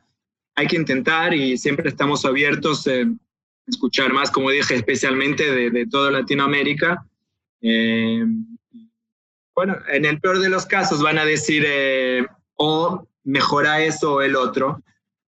[0.55, 2.87] hay que intentar y siempre estamos abiertos
[3.67, 7.05] escuchar más, como dije, especialmente de, de toda Latinoamérica.
[7.61, 8.25] Eh,
[9.55, 12.27] bueno, en el peor de los casos van a decir eh,
[12.57, 14.83] o mejora eso o el otro,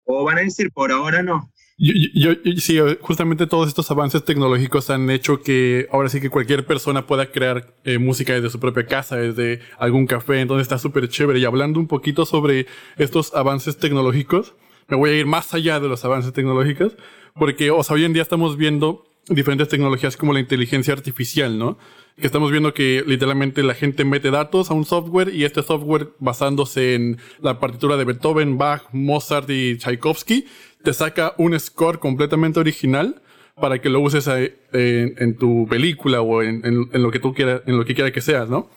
[0.04, 1.52] o van a decir por ahora no.
[1.82, 7.08] Yo, sí, justamente todos estos avances tecnológicos han hecho que ahora sí que cualquier persona
[7.08, 11.40] pueda crear eh, música desde su propia casa, desde algún café, entonces está súper chévere.
[11.40, 14.56] Y hablando un poquito sobre estos avances tecnológicos,
[14.90, 16.98] me voy a ir más allá de los avances tecnológicos.
[17.36, 21.78] Porque, o sea, hoy en día estamos viendo diferentes tecnologías como la inteligencia artificial, ¿no?
[22.20, 26.10] Que estamos viendo que literalmente la gente mete datos a un software y este software
[26.20, 30.46] basándose en la partitura de Beethoven, Bach, Mozart y Tchaikovsky,
[30.84, 33.22] te saca un score completamente original
[33.60, 37.86] para que lo uses en, tu película o en, lo que tú quieras, en lo
[37.86, 38.70] que quiera que seas, ¿no?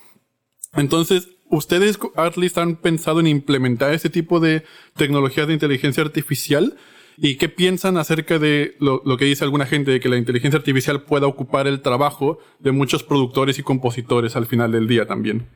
[0.74, 4.64] Entonces, ¿ustedes, Artlist, han pensado en implementar ese tipo de
[4.96, 6.76] tecnologías de inteligencia artificial?
[7.16, 11.02] ¿Y qué piensan acerca de lo, que dice alguna gente de que la inteligencia artificial
[11.04, 15.46] pueda ocupar el trabajo de muchos productores y compositores al final del día también?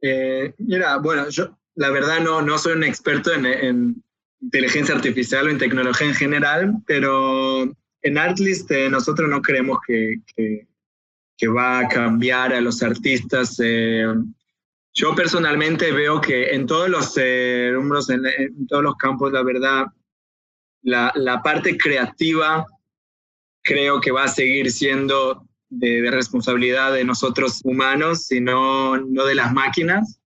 [0.00, 4.02] Eh, mira, bueno, yo la verdad no, no soy un experto en,
[4.40, 7.62] inteligencia artificial o en tecnología en general, pero
[8.02, 10.66] en Artlist eh, nosotros no creemos que, que,
[11.48, 13.60] va a cambiar a los artistas.
[13.62, 14.06] Eh,
[14.94, 19.86] yo personalmente veo que en todos los números, en, todos los campos, la verdad,
[20.84, 22.64] la, la, parte creativa
[23.62, 29.52] creo que va a seguir siendo de, responsabilidad de nosotros humanos, sino no de las
[29.52, 30.20] máquinas.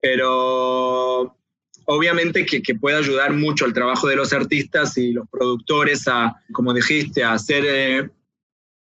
[0.00, 1.36] Pero
[1.84, 6.34] obviamente que, que, puede ayudar mucho al trabajo de los artistas y los productores a,
[6.52, 8.10] como dijiste, a hacer eh,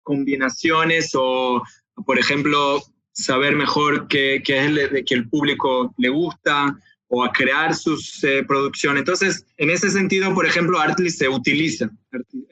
[0.02, 1.62] combinaciones o,
[2.04, 2.82] por ejemplo,
[3.12, 6.76] saber mejor qué, qué es que el público le gusta
[7.12, 9.00] o a crear sus eh, producciones.
[9.00, 11.90] Entonces, en ese sentido, por ejemplo, Artlist se utiliza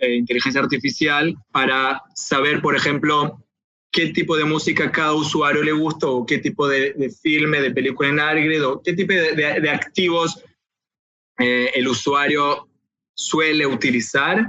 [0.01, 3.43] eh, inteligencia artificial para saber, por ejemplo,
[3.93, 7.71] qué tipo de música cada usuario le gusta o qué tipo de, de filme, de
[7.71, 10.43] película en Argrid o qué tipo de, de activos
[11.39, 12.69] eh, el usuario
[13.15, 14.45] suele utilizar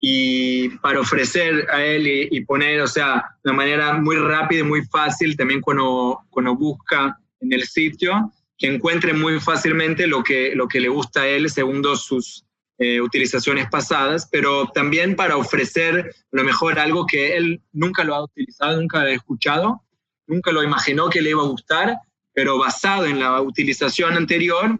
[0.00, 4.84] y para ofrecer a él y, poner, o sea, de manera muy rápida y muy
[4.86, 10.68] fácil, también cuando, cuando busca en el sitio, que encuentre muy fácilmente lo que, lo
[10.68, 12.44] que le gusta a él según sus
[12.78, 18.14] eh, utilizaciones pasadas, pero también para ofrecer a lo mejor algo que él nunca lo
[18.14, 19.82] ha utilizado, nunca lo ha escuchado,
[20.26, 21.96] nunca lo imaginó que le iba a gustar,
[22.34, 24.78] pero basado en la utilización anterior,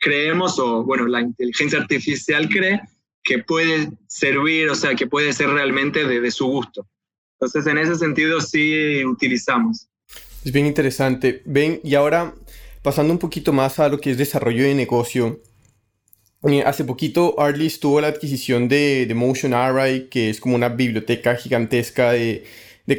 [0.00, 2.80] creemos, o bueno, la inteligencia artificial cree
[3.22, 6.88] que puede servir, o sea, que puede ser realmente de, de su gusto.
[7.38, 9.86] Entonces, en ese sentido, sí utilizamos.
[10.44, 11.42] Es bien interesante.
[11.44, 12.34] Ven, y ahora
[12.82, 15.40] pasando un poquito más a lo que es desarrollo de negocio,
[16.44, 20.68] eh, hace poquito Artlist tuvo la adquisición de, de, Motion Array, que es como una
[20.68, 22.44] biblioteca gigantesca de,
[22.86, 22.96] de,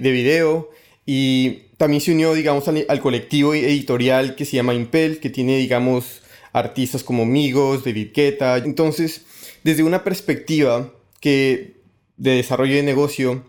[0.00, 0.70] de video,
[1.04, 6.22] y también se unió, digamos, al, colectivo editorial que se llama Impel, que tiene, digamos,
[6.52, 8.56] artistas como Migos, David Guetta.
[8.58, 9.22] Entonces,
[9.64, 11.82] desde una perspectiva que
[12.16, 13.44] de desarrollo de negocio,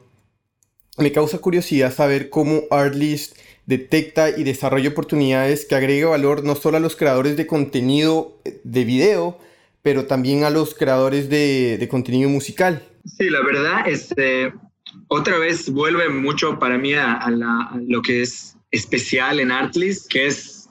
[0.97, 6.78] me causa curiosidad saber cómo Artlist detecta y desarrolla oportunidades que agregue valor no solo
[6.78, 9.39] a los creadores de contenido eh, de video,
[9.82, 12.84] pero también a los creadores de, contenido musical.
[13.05, 14.53] Sí, la verdad, este,
[15.07, 17.30] otra vez vuelve mucho para mí a,
[17.86, 20.70] lo que es especial en Artlist, que es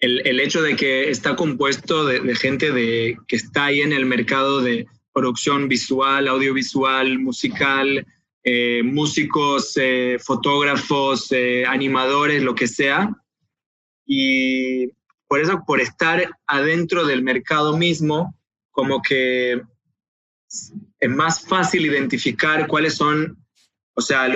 [0.00, 3.92] el, el hecho de que está compuesto de, de, gente de, que está ahí en
[3.92, 8.06] el mercado de producción visual, audiovisual, musical,
[8.48, 13.12] eh, músicos, eh, fotógrafos, eh, animadores, lo que sea.
[14.06, 14.86] Y
[15.26, 18.38] por eso, por estar adentro del mercado mismo,
[18.70, 19.60] como que
[20.46, 23.36] es más fácil identificar cuáles son,
[23.94, 24.28] o sea,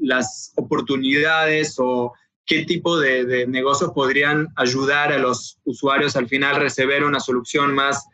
[0.00, 2.12] las oportunidades o
[2.44, 8.04] qué tipo de, negocios podrían ayudar a los usuarios al final recibir una solución más,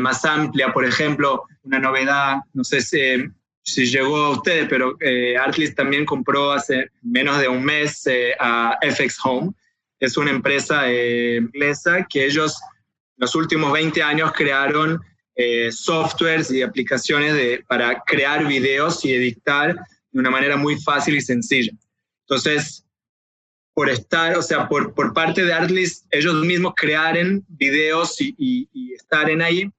[0.00, 0.72] más amplia.
[0.72, 3.28] Por ejemplo, una novedad, no sé si
[3.64, 8.34] si llegó a ustedes, pero eh, Artlist también compró hace menos de un mes eh,
[8.38, 9.52] a FX Home.
[9.98, 12.56] Es una empresa eh, inglesa que ellos
[13.16, 15.00] los últimos 20 años crearon
[15.34, 19.74] eh, softwares y aplicaciones de, para crear videos y editar
[20.10, 21.72] de una manera muy fácil y sencilla.
[22.28, 22.84] Entonces,
[23.72, 28.68] por estar, o sea, por, por parte de Artlist, ellos mismos crearon videos y, y,
[28.72, 29.70] y estar en ahí,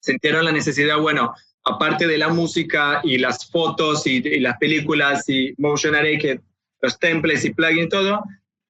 [0.00, 1.34] sintieron la necesidad, bueno,
[1.64, 6.40] aparte de la música y las fotos y, las películas y Motion Array, que
[6.80, 8.22] los templates y plugins todo,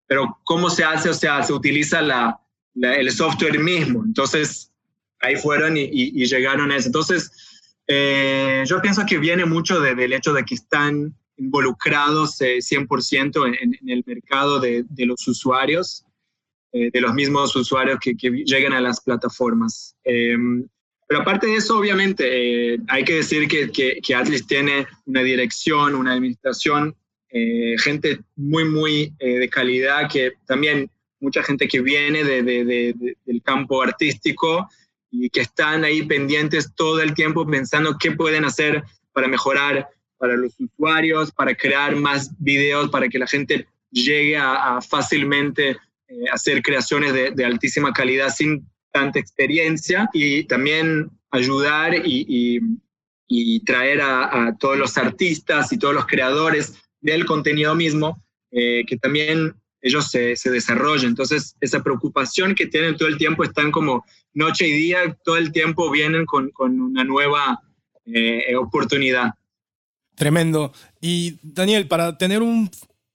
[0.07, 2.41] pero cómo se hace, o sea, se utiliza la,
[2.74, 4.03] el software mismo.
[4.05, 4.72] Entonces,
[5.20, 6.88] ahí fueron y, llegaron a eso.
[6.88, 7.30] Entonces,
[7.86, 13.74] eh, yo pienso que viene mucho del hecho de que están involucrados 100% eh, en,
[13.80, 16.05] en, el mercado de, de los usuarios,
[16.72, 19.97] eh, de los mismos usuarios que, que, llegan a las plataformas.
[21.11, 25.96] Pero aparte de eso, obviamente, eh, hay que decir que, que, Atlas tiene una dirección,
[25.96, 26.94] una administración,
[27.30, 30.88] eh, gente muy, muy eh, de calidad, que también
[31.18, 34.68] mucha gente que viene de, de, del campo artístico
[35.11, 40.36] y que están ahí pendientes todo el tiempo pensando qué pueden hacer para mejorar para
[40.36, 45.76] los usuarios, para crear más videos, para que la gente llegue a, a fácilmente
[46.32, 52.61] hacer creaciones de, altísima calidad sin tanta experiencia y también ayudar y,
[53.32, 58.97] y traer a, todos los artistas y todos los creadores del contenido mismo, eh, que
[58.97, 61.11] también ellos se, se, desarrollen.
[61.11, 65.53] Entonces, esa preocupación que tienen todo el tiempo, están como noche y día, todo el
[65.53, 67.61] tiempo vienen con, con una nueva
[68.05, 69.30] eh, oportunidad.
[70.16, 70.72] Tremendo.
[71.01, 72.68] Y Daniel, para tener un,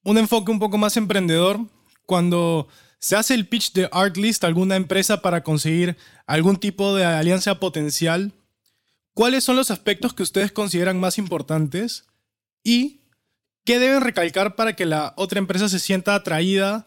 [0.04, 1.60] un enfoque un poco más emprendedor,
[2.06, 2.68] cuando
[3.06, 5.96] se hace el pitch de Artlist a alguna empresa para conseguir
[6.26, 8.34] algún tipo de alianza potencial,
[9.16, 12.06] ¿Cuáles son los aspectos que ustedes consideran más importantes?
[12.66, 13.00] ¿Y
[13.64, 16.86] qué deben recalcar para que la otra empresa se sienta atraída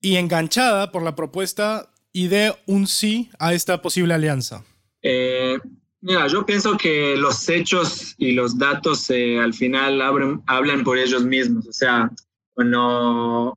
[0.00, 4.64] y enganchada por la propuesta y dé un sí a esta posible alianza?
[5.00, 5.56] Eh,
[6.00, 10.02] mira, yo pienso que los hechos y los datos eh, al final
[10.46, 11.68] hablan por ellos mismos.
[11.68, 12.10] O sea,
[12.52, 13.56] cuando,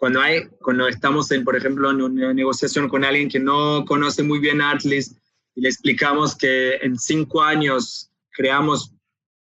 [0.00, 4.22] cuando, hay, cuando estamos, en, por ejemplo, en una negociación con alguien que no conoce
[4.22, 5.18] muy bien Artlist,
[5.54, 8.94] y le explicamos que en cinco años creamos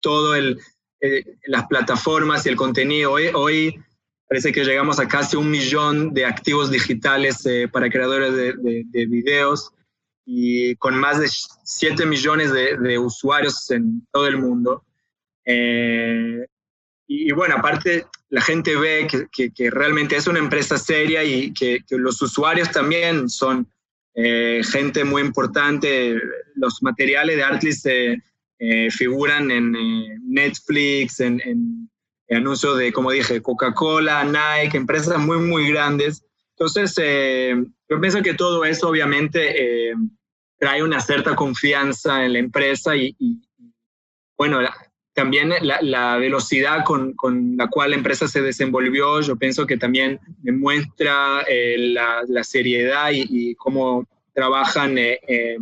[0.01, 0.59] todo el,
[0.99, 3.13] eh, las plataformas y el contenido.
[3.13, 3.79] Hoy, hoy
[4.27, 9.05] parece que llegamos a casi un millón de activos digitales eh, para creadores de, de,
[9.05, 9.71] videos
[10.25, 11.29] y con más de
[11.63, 14.83] 7 millones de, de, usuarios en todo el mundo.
[15.45, 16.45] Eh,
[17.07, 21.83] y, bueno, aparte la gente ve que, que, realmente es una empresa seria y que,
[21.85, 23.67] que los usuarios también son
[24.15, 26.15] eh, gente muy importante.
[26.55, 31.89] Los materiales de Artlist eh, figuran en eh, Netflix, en, en,
[32.29, 36.23] anuncios de, como dije, Coca-Cola, Nike, empresas muy, muy grandes.
[36.57, 36.95] Entonces,
[37.89, 39.93] yo pienso que todo eso obviamente
[40.57, 43.41] trae una cierta confianza en la empresa y, y
[44.37, 44.61] bueno,
[45.13, 50.19] también la, velocidad con, con, la cual la empresa se desenvolvió, yo pienso que también
[50.37, 55.57] demuestra eh, la, seriedad y, cómo trabajan eh, eh,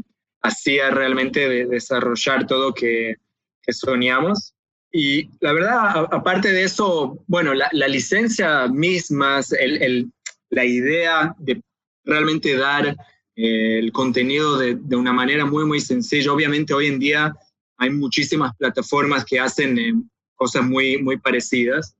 [0.91, 3.15] realmente de desarrollar todo que,
[3.61, 4.53] que soñamos.
[4.91, 10.11] Y la verdad, aparte de eso, bueno, la, la licencia misma, el, el,
[10.49, 11.61] la idea de
[12.03, 12.95] realmente dar
[13.35, 16.33] el contenido de, de, una manera muy, muy sencilla.
[16.33, 17.35] Obviamente hoy en día
[17.79, 19.93] hay muchísimas plataformas que hacen eh,
[20.35, 21.95] cosas muy, muy parecidas,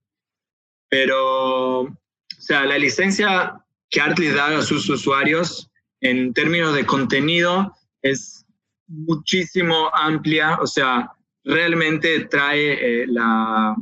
[0.89, 5.69] pero, o sea, la licencia que Artly da a sus usuarios
[6.01, 8.45] en términos de contenido es
[8.87, 11.11] muchísimo amplia, o sea,
[11.43, 13.75] realmente trae eh, la,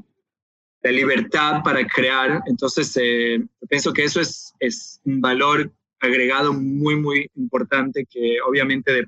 [0.84, 2.42] la, libertad para crear.
[2.46, 9.08] Entonces, eh, pienso que eso es, es un valor agregado muy, muy importante que obviamente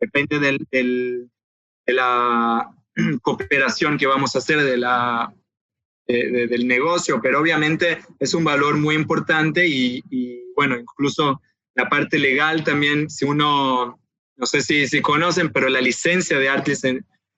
[0.00, 1.30] depende del, del,
[1.86, 2.70] de la
[3.22, 5.32] cooperación que vamos a hacer de la,
[6.06, 10.02] del negocio, pero obviamente es un valor muy importante y,
[10.54, 11.40] bueno, incluso
[11.74, 13.98] la parte legal también, si uno,
[14.36, 16.82] no sé si, si conocen, pero la licencia de Artis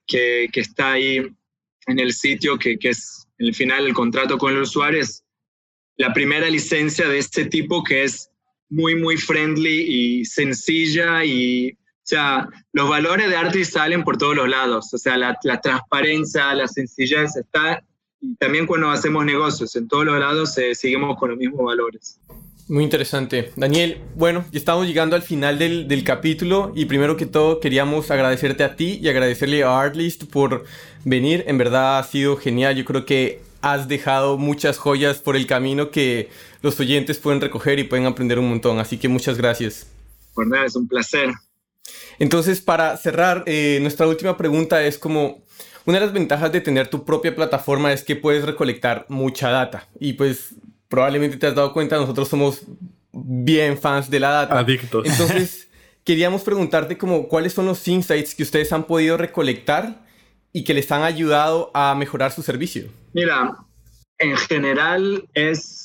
[0.07, 1.19] que, que, está ahí
[1.87, 5.25] en el sitio, que, que es el final el contrato con el usuario, es
[5.97, 8.31] la primera licencia de este tipo que es
[8.69, 14.37] muy, muy friendly y sencilla y o sea, los valores de arte salen por todos
[14.37, 14.93] los lados.
[14.93, 17.83] O sea, la, transparencia, la sencillez está.
[18.21, 22.21] Y también cuando hacemos negocios, en todos los lados eh, seguimos con los mismos valores.
[22.69, 23.53] Muy interesante.
[23.57, 28.11] Daniel, bueno, ya estamos llegando al final del, del, capítulo y primero que todo queríamos
[28.11, 30.67] agradecerte a ti y agradecerle a Artlist por
[31.07, 31.45] venir.
[31.47, 32.77] En verdad ha sido genial.
[32.77, 36.29] Yo creo que has dejado muchas joyas por el camino que
[36.61, 38.79] los oyentes pueden recoger y pueden aprender un montón.
[38.79, 39.87] Así que muchas gracias.
[40.35, 41.31] Por nada, es un placer.
[42.19, 45.43] Entonces, para cerrar, eh, nuestra última pregunta es como,
[45.85, 49.89] una de las ventajas de tener tu propia plataforma es que puedes recolectar mucha data.
[50.01, 50.55] Y pues
[50.89, 52.63] probablemente te has dado cuenta, nosotros somos
[53.13, 54.59] bien fans de la data.
[54.59, 55.07] Adictos.
[55.07, 55.69] Entonces,
[56.05, 60.05] queríamos preguntarte como, cuáles son los insights que ustedes han podido recolectar
[60.53, 62.89] y que les han ayudado a mejorar su servicio.
[63.13, 63.57] Mira,
[64.19, 65.84] en general es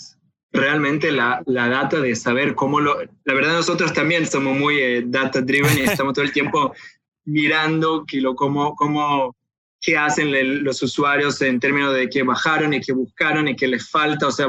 [0.51, 2.99] realmente la, la, data de saber cómo lo...
[3.25, 6.73] La verdad nosotros también somos muy eh, data driven y estamos todo el tiempo
[7.25, 9.35] mirando que lo, cómo, cómo,
[9.81, 13.89] qué hacen los usuarios en términos de qué bajaron y qué buscaron y qué les
[13.89, 14.27] falta.
[14.27, 14.47] O sea,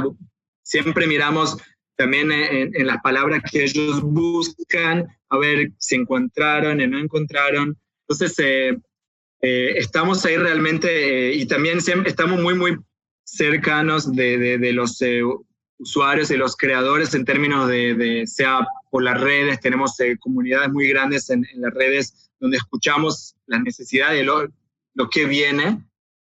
[0.63, 1.57] siempre miramos
[1.97, 7.77] también en, en las palabras que ellos buscan, a ver si encontraron y no encontraron.
[8.09, 8.79] Entonces, eh,
[9.43, 12.79] eh, estamos ahí realmente y también siempre estamos muy, muy
[13.25, 14.99] cercanos de, de, de los
[15.81, 20.89] usuarios y los creadores en términos de, sea por las redes, tenemos eh, comunidades muy
[20.89, 24.49] grandes en, las redes donde escuchamos las necesidades de lo,
[24.95, 25.83] lo, que viene.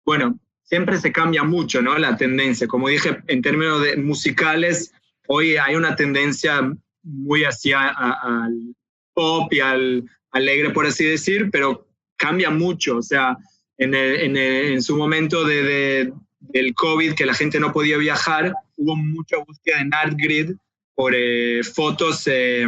[0.05, 1.97] Bueno, siempre se cambia mucho, ¿no?
[1.99, 2.67] La tendencia.
[2.67, 4.93] Como dije, en términos de musicales,
[5.29, 6.73] hoy hay una tendencia
[7.03, 8.75] muy hacia al
[9.13, 11.87] pop y al alegre, por así decir, pero
[12.17, 13.37] cambia mucho, o sea,
[13.77, 16.13] en, en, su momento de,
[16.49, 20.53] del COVID, que la gente no podía viajar, hubo mucha búsqueda en ArtGrid
[20.95, 22.67] por eh, fotos, eh,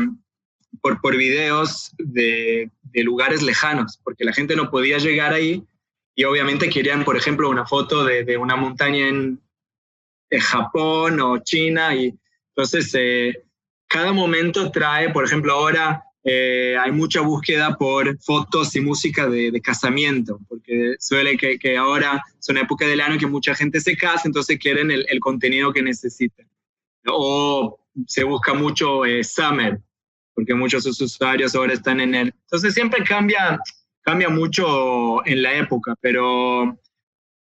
[0.80, 5.62] por, videos de, lugares lejanos, porque la gente no podía llegar ahí
[6.14, 9.40] y obviamente querían, por ejemplo, una foto de, una montaña en,
[10.30, 11.94] en, Japón o China.
[11.94, 12.14] Y
[12.54, 13.44] entonces, eh,
[13.86, 19.52] cada momento trae, por ejemplo, ahora eh, hay mucha búsqueda por fotos y música de,
[19.52, 23.80] de casamiento, porque suele que, que, ahora es una época del año que mucha gente
[23.80, 26.48] se casa, entonces quieren el, el contenido que necesitan.
[27.06, 29.78] O se busca mucho eh, Summer,
[30.34, 32.34] porque muchos usuarios ahora están en él.
[32.42, 33.60] Entonces siempre cambia,
[34.02, 36.76] cambia mucho en la época, pero,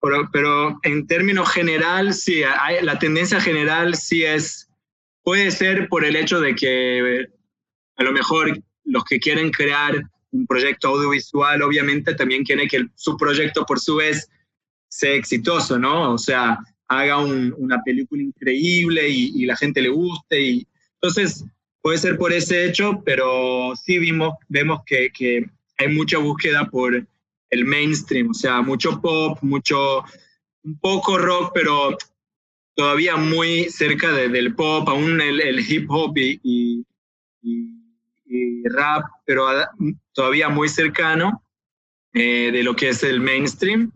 [0.02, 4.68] pero, pero en términos general, sí, hay, la tendencia general sí es,
[5.24, 7.30] puede ser por el hecho de que
[7.98, 12.91] a lo mejor los que quieren crear un proyecto audiovisual, obviamente también quieren que el,
[12.96, 14.30] su proyecto por su vez
[14.89, 16.14] sea exitoso, ¿no?
[16.14, 20.41] O sea, haga un, una película increíble y, y, la gente le guste.
[20.41, 20.68] Y,
[21.02, 21.46] entonces,
[21.82, 25.46] puede ser por ese hecho, pero sí vimos, vemos que, que
[25.78, 27.06] hay mucha búsqueda por
[27.50, 30.04] el mainstream, o sea, mucho pop, mucho,
[30.64, 31.98] un poco rock, pero
[32.76, 36.86] todavía muy cerca de, del pop, aún el, el hip hop y, y,
[37.41, 37.75] y,
[38.66, 39.48] rap, pero
[40.14, 41.44] todavía muy cercano
[42.14, 43.92] eh, de lo que es el mainstream.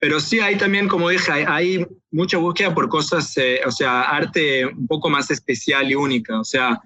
[0.00, 4.64] Pero sí hay también, como dije, hay, mucha búsqueda por cosas, eh, o sea, arte
[4.64, 6.40] un poco más especial y única.
[6.40, 6.80] O sea,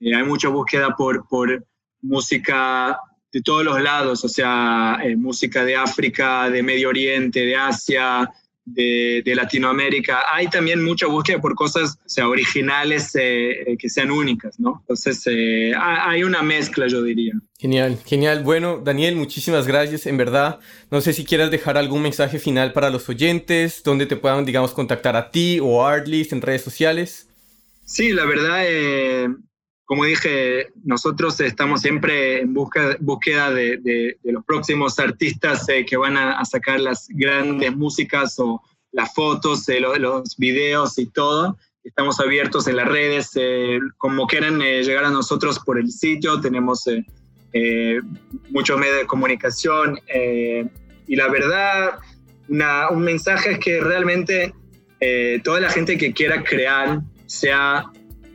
[0.00, 1.66] eh, hay mucha búsqueda por, por
[2.00, 2.98] música
[3.32, 8.30] de todos los lados, o sea, eh, música de África, de Medio Oriente, de Asia,
[8.74, 10.22] de, de, Latinoamérica.
[10.32, 14.78] Hay también mucha búsqueda por cosas o sea, originales eh, que sean únicas, ¿no?
[14.80, 17.34] Entonces, eh, hay una mezcla, yo diría.
[17.58, 18.42] Genial, genial.
[18.42, 20.60] Bueno, Daniel, muchísimas gracias, en verdad.
[20.90, 24.72] No sé si quieras dejar algún mensaje final para los oyentes, donde te puedan, digamos,
[24.72, 27.28] contactar a ti o a Artlist en redes sociales.
[27.84, 29.28] Sí, la verdad, eh,
[29.88, 35.86] como dije, nosotros estamos siempre en busca, búsqueda de, de, de, los próximos artistas eh,
[35.86, 38.60] que van a, a, sacar las grandes músicas o
[38.92, 41.56] las fotos, eh, los, videos y todo.
[41.82, 46.38] Estamos abiertos en las redes, eh, como quieran eh, llegar a nosotros por el sitio,
[46.38, 46.86] tenemos
[47.54, 48.00] eh,
[48.50, 49.98] muchos medios de comunicación
[51.06, 51.98] y la verdad,
[52.46, 54.52] una, un mensaje es que realmente
[55.42, 57.90] toda la gente que quiera crear, sea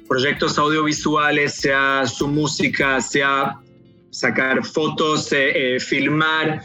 [0.07, 3.59] proyectos audiovisuales, sea su música, sea
[4.13, 6.61] sacar fotos, eh, eh, filmar,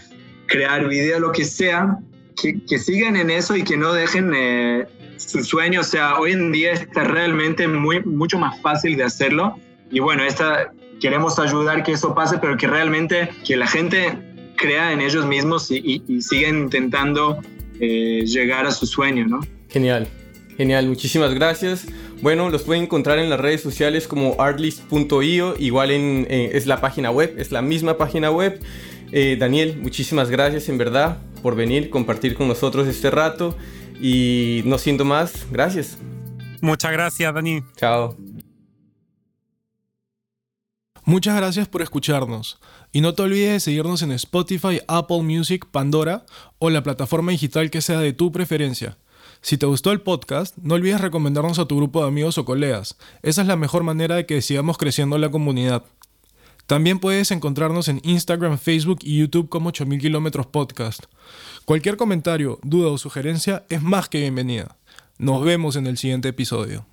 [0.46, 1.98] crear video, lo que sea,
[2.36, 4.86] que, sigan en eso y que no dejen eh,
[5.16, 5.80] su sueño.
[5.80, 9.58] O sea, hoy en día está realmente muy, mucho más fácil de hacerlo.
[9.90, 14.16] Y bueno, esta, queremos ayudar que eso pase, pero que realmente que la gente
[14.56, 17.38] crea en ellos mismos y, y, y sigan intentando
[17.80, 19.40] llegar a su sueño, ¿no?
[19.68, 20.08] Genial.
[20.58, 21.86] Genial, muchísimas gracias.
[22.20, 26.80] Bueno, los pueden encontrar en las redes sociales como artlist.io, igual en, eh, es la
[26.80, 28.60] página web, es la misma página web.
[29.12, 33.56] Eh, Daniel, muchísimas gracias en verdad por venir, compartir con nosotros este rato
[34.00, 35.96] y no siendo más, gracias.
[36.60, 37.62] Muchas gracias, Dani.
[37.76, 38.16] Chao.
[41.04, 42.58] Muchas gracias por escucharnos.
[42.90, 46.26] Y no te olvides de seguirnos en Spotify, Apple Music, Pandora
[46.58, 48.98] o la plataforma digital que sea de tu preferencia.
[49.40, 52.96] Si te gustó el podcast, no olvides recomendarnos a tu grupo de amigos o colegas.
[53.22, 55.84] Esa es la mejor manera de que sigamos creciendo la comunidad.
[56.66, 61.04] También puedes encontrarnos en Instagram, Facebook y YouTube como 8000 kilómetros podcast.
[61.64, 64.76] Cualquier comentario, duda o sugerencia es más que bienvenida.
[65.16, 66.84] Nos vemos en el siguiente episodio.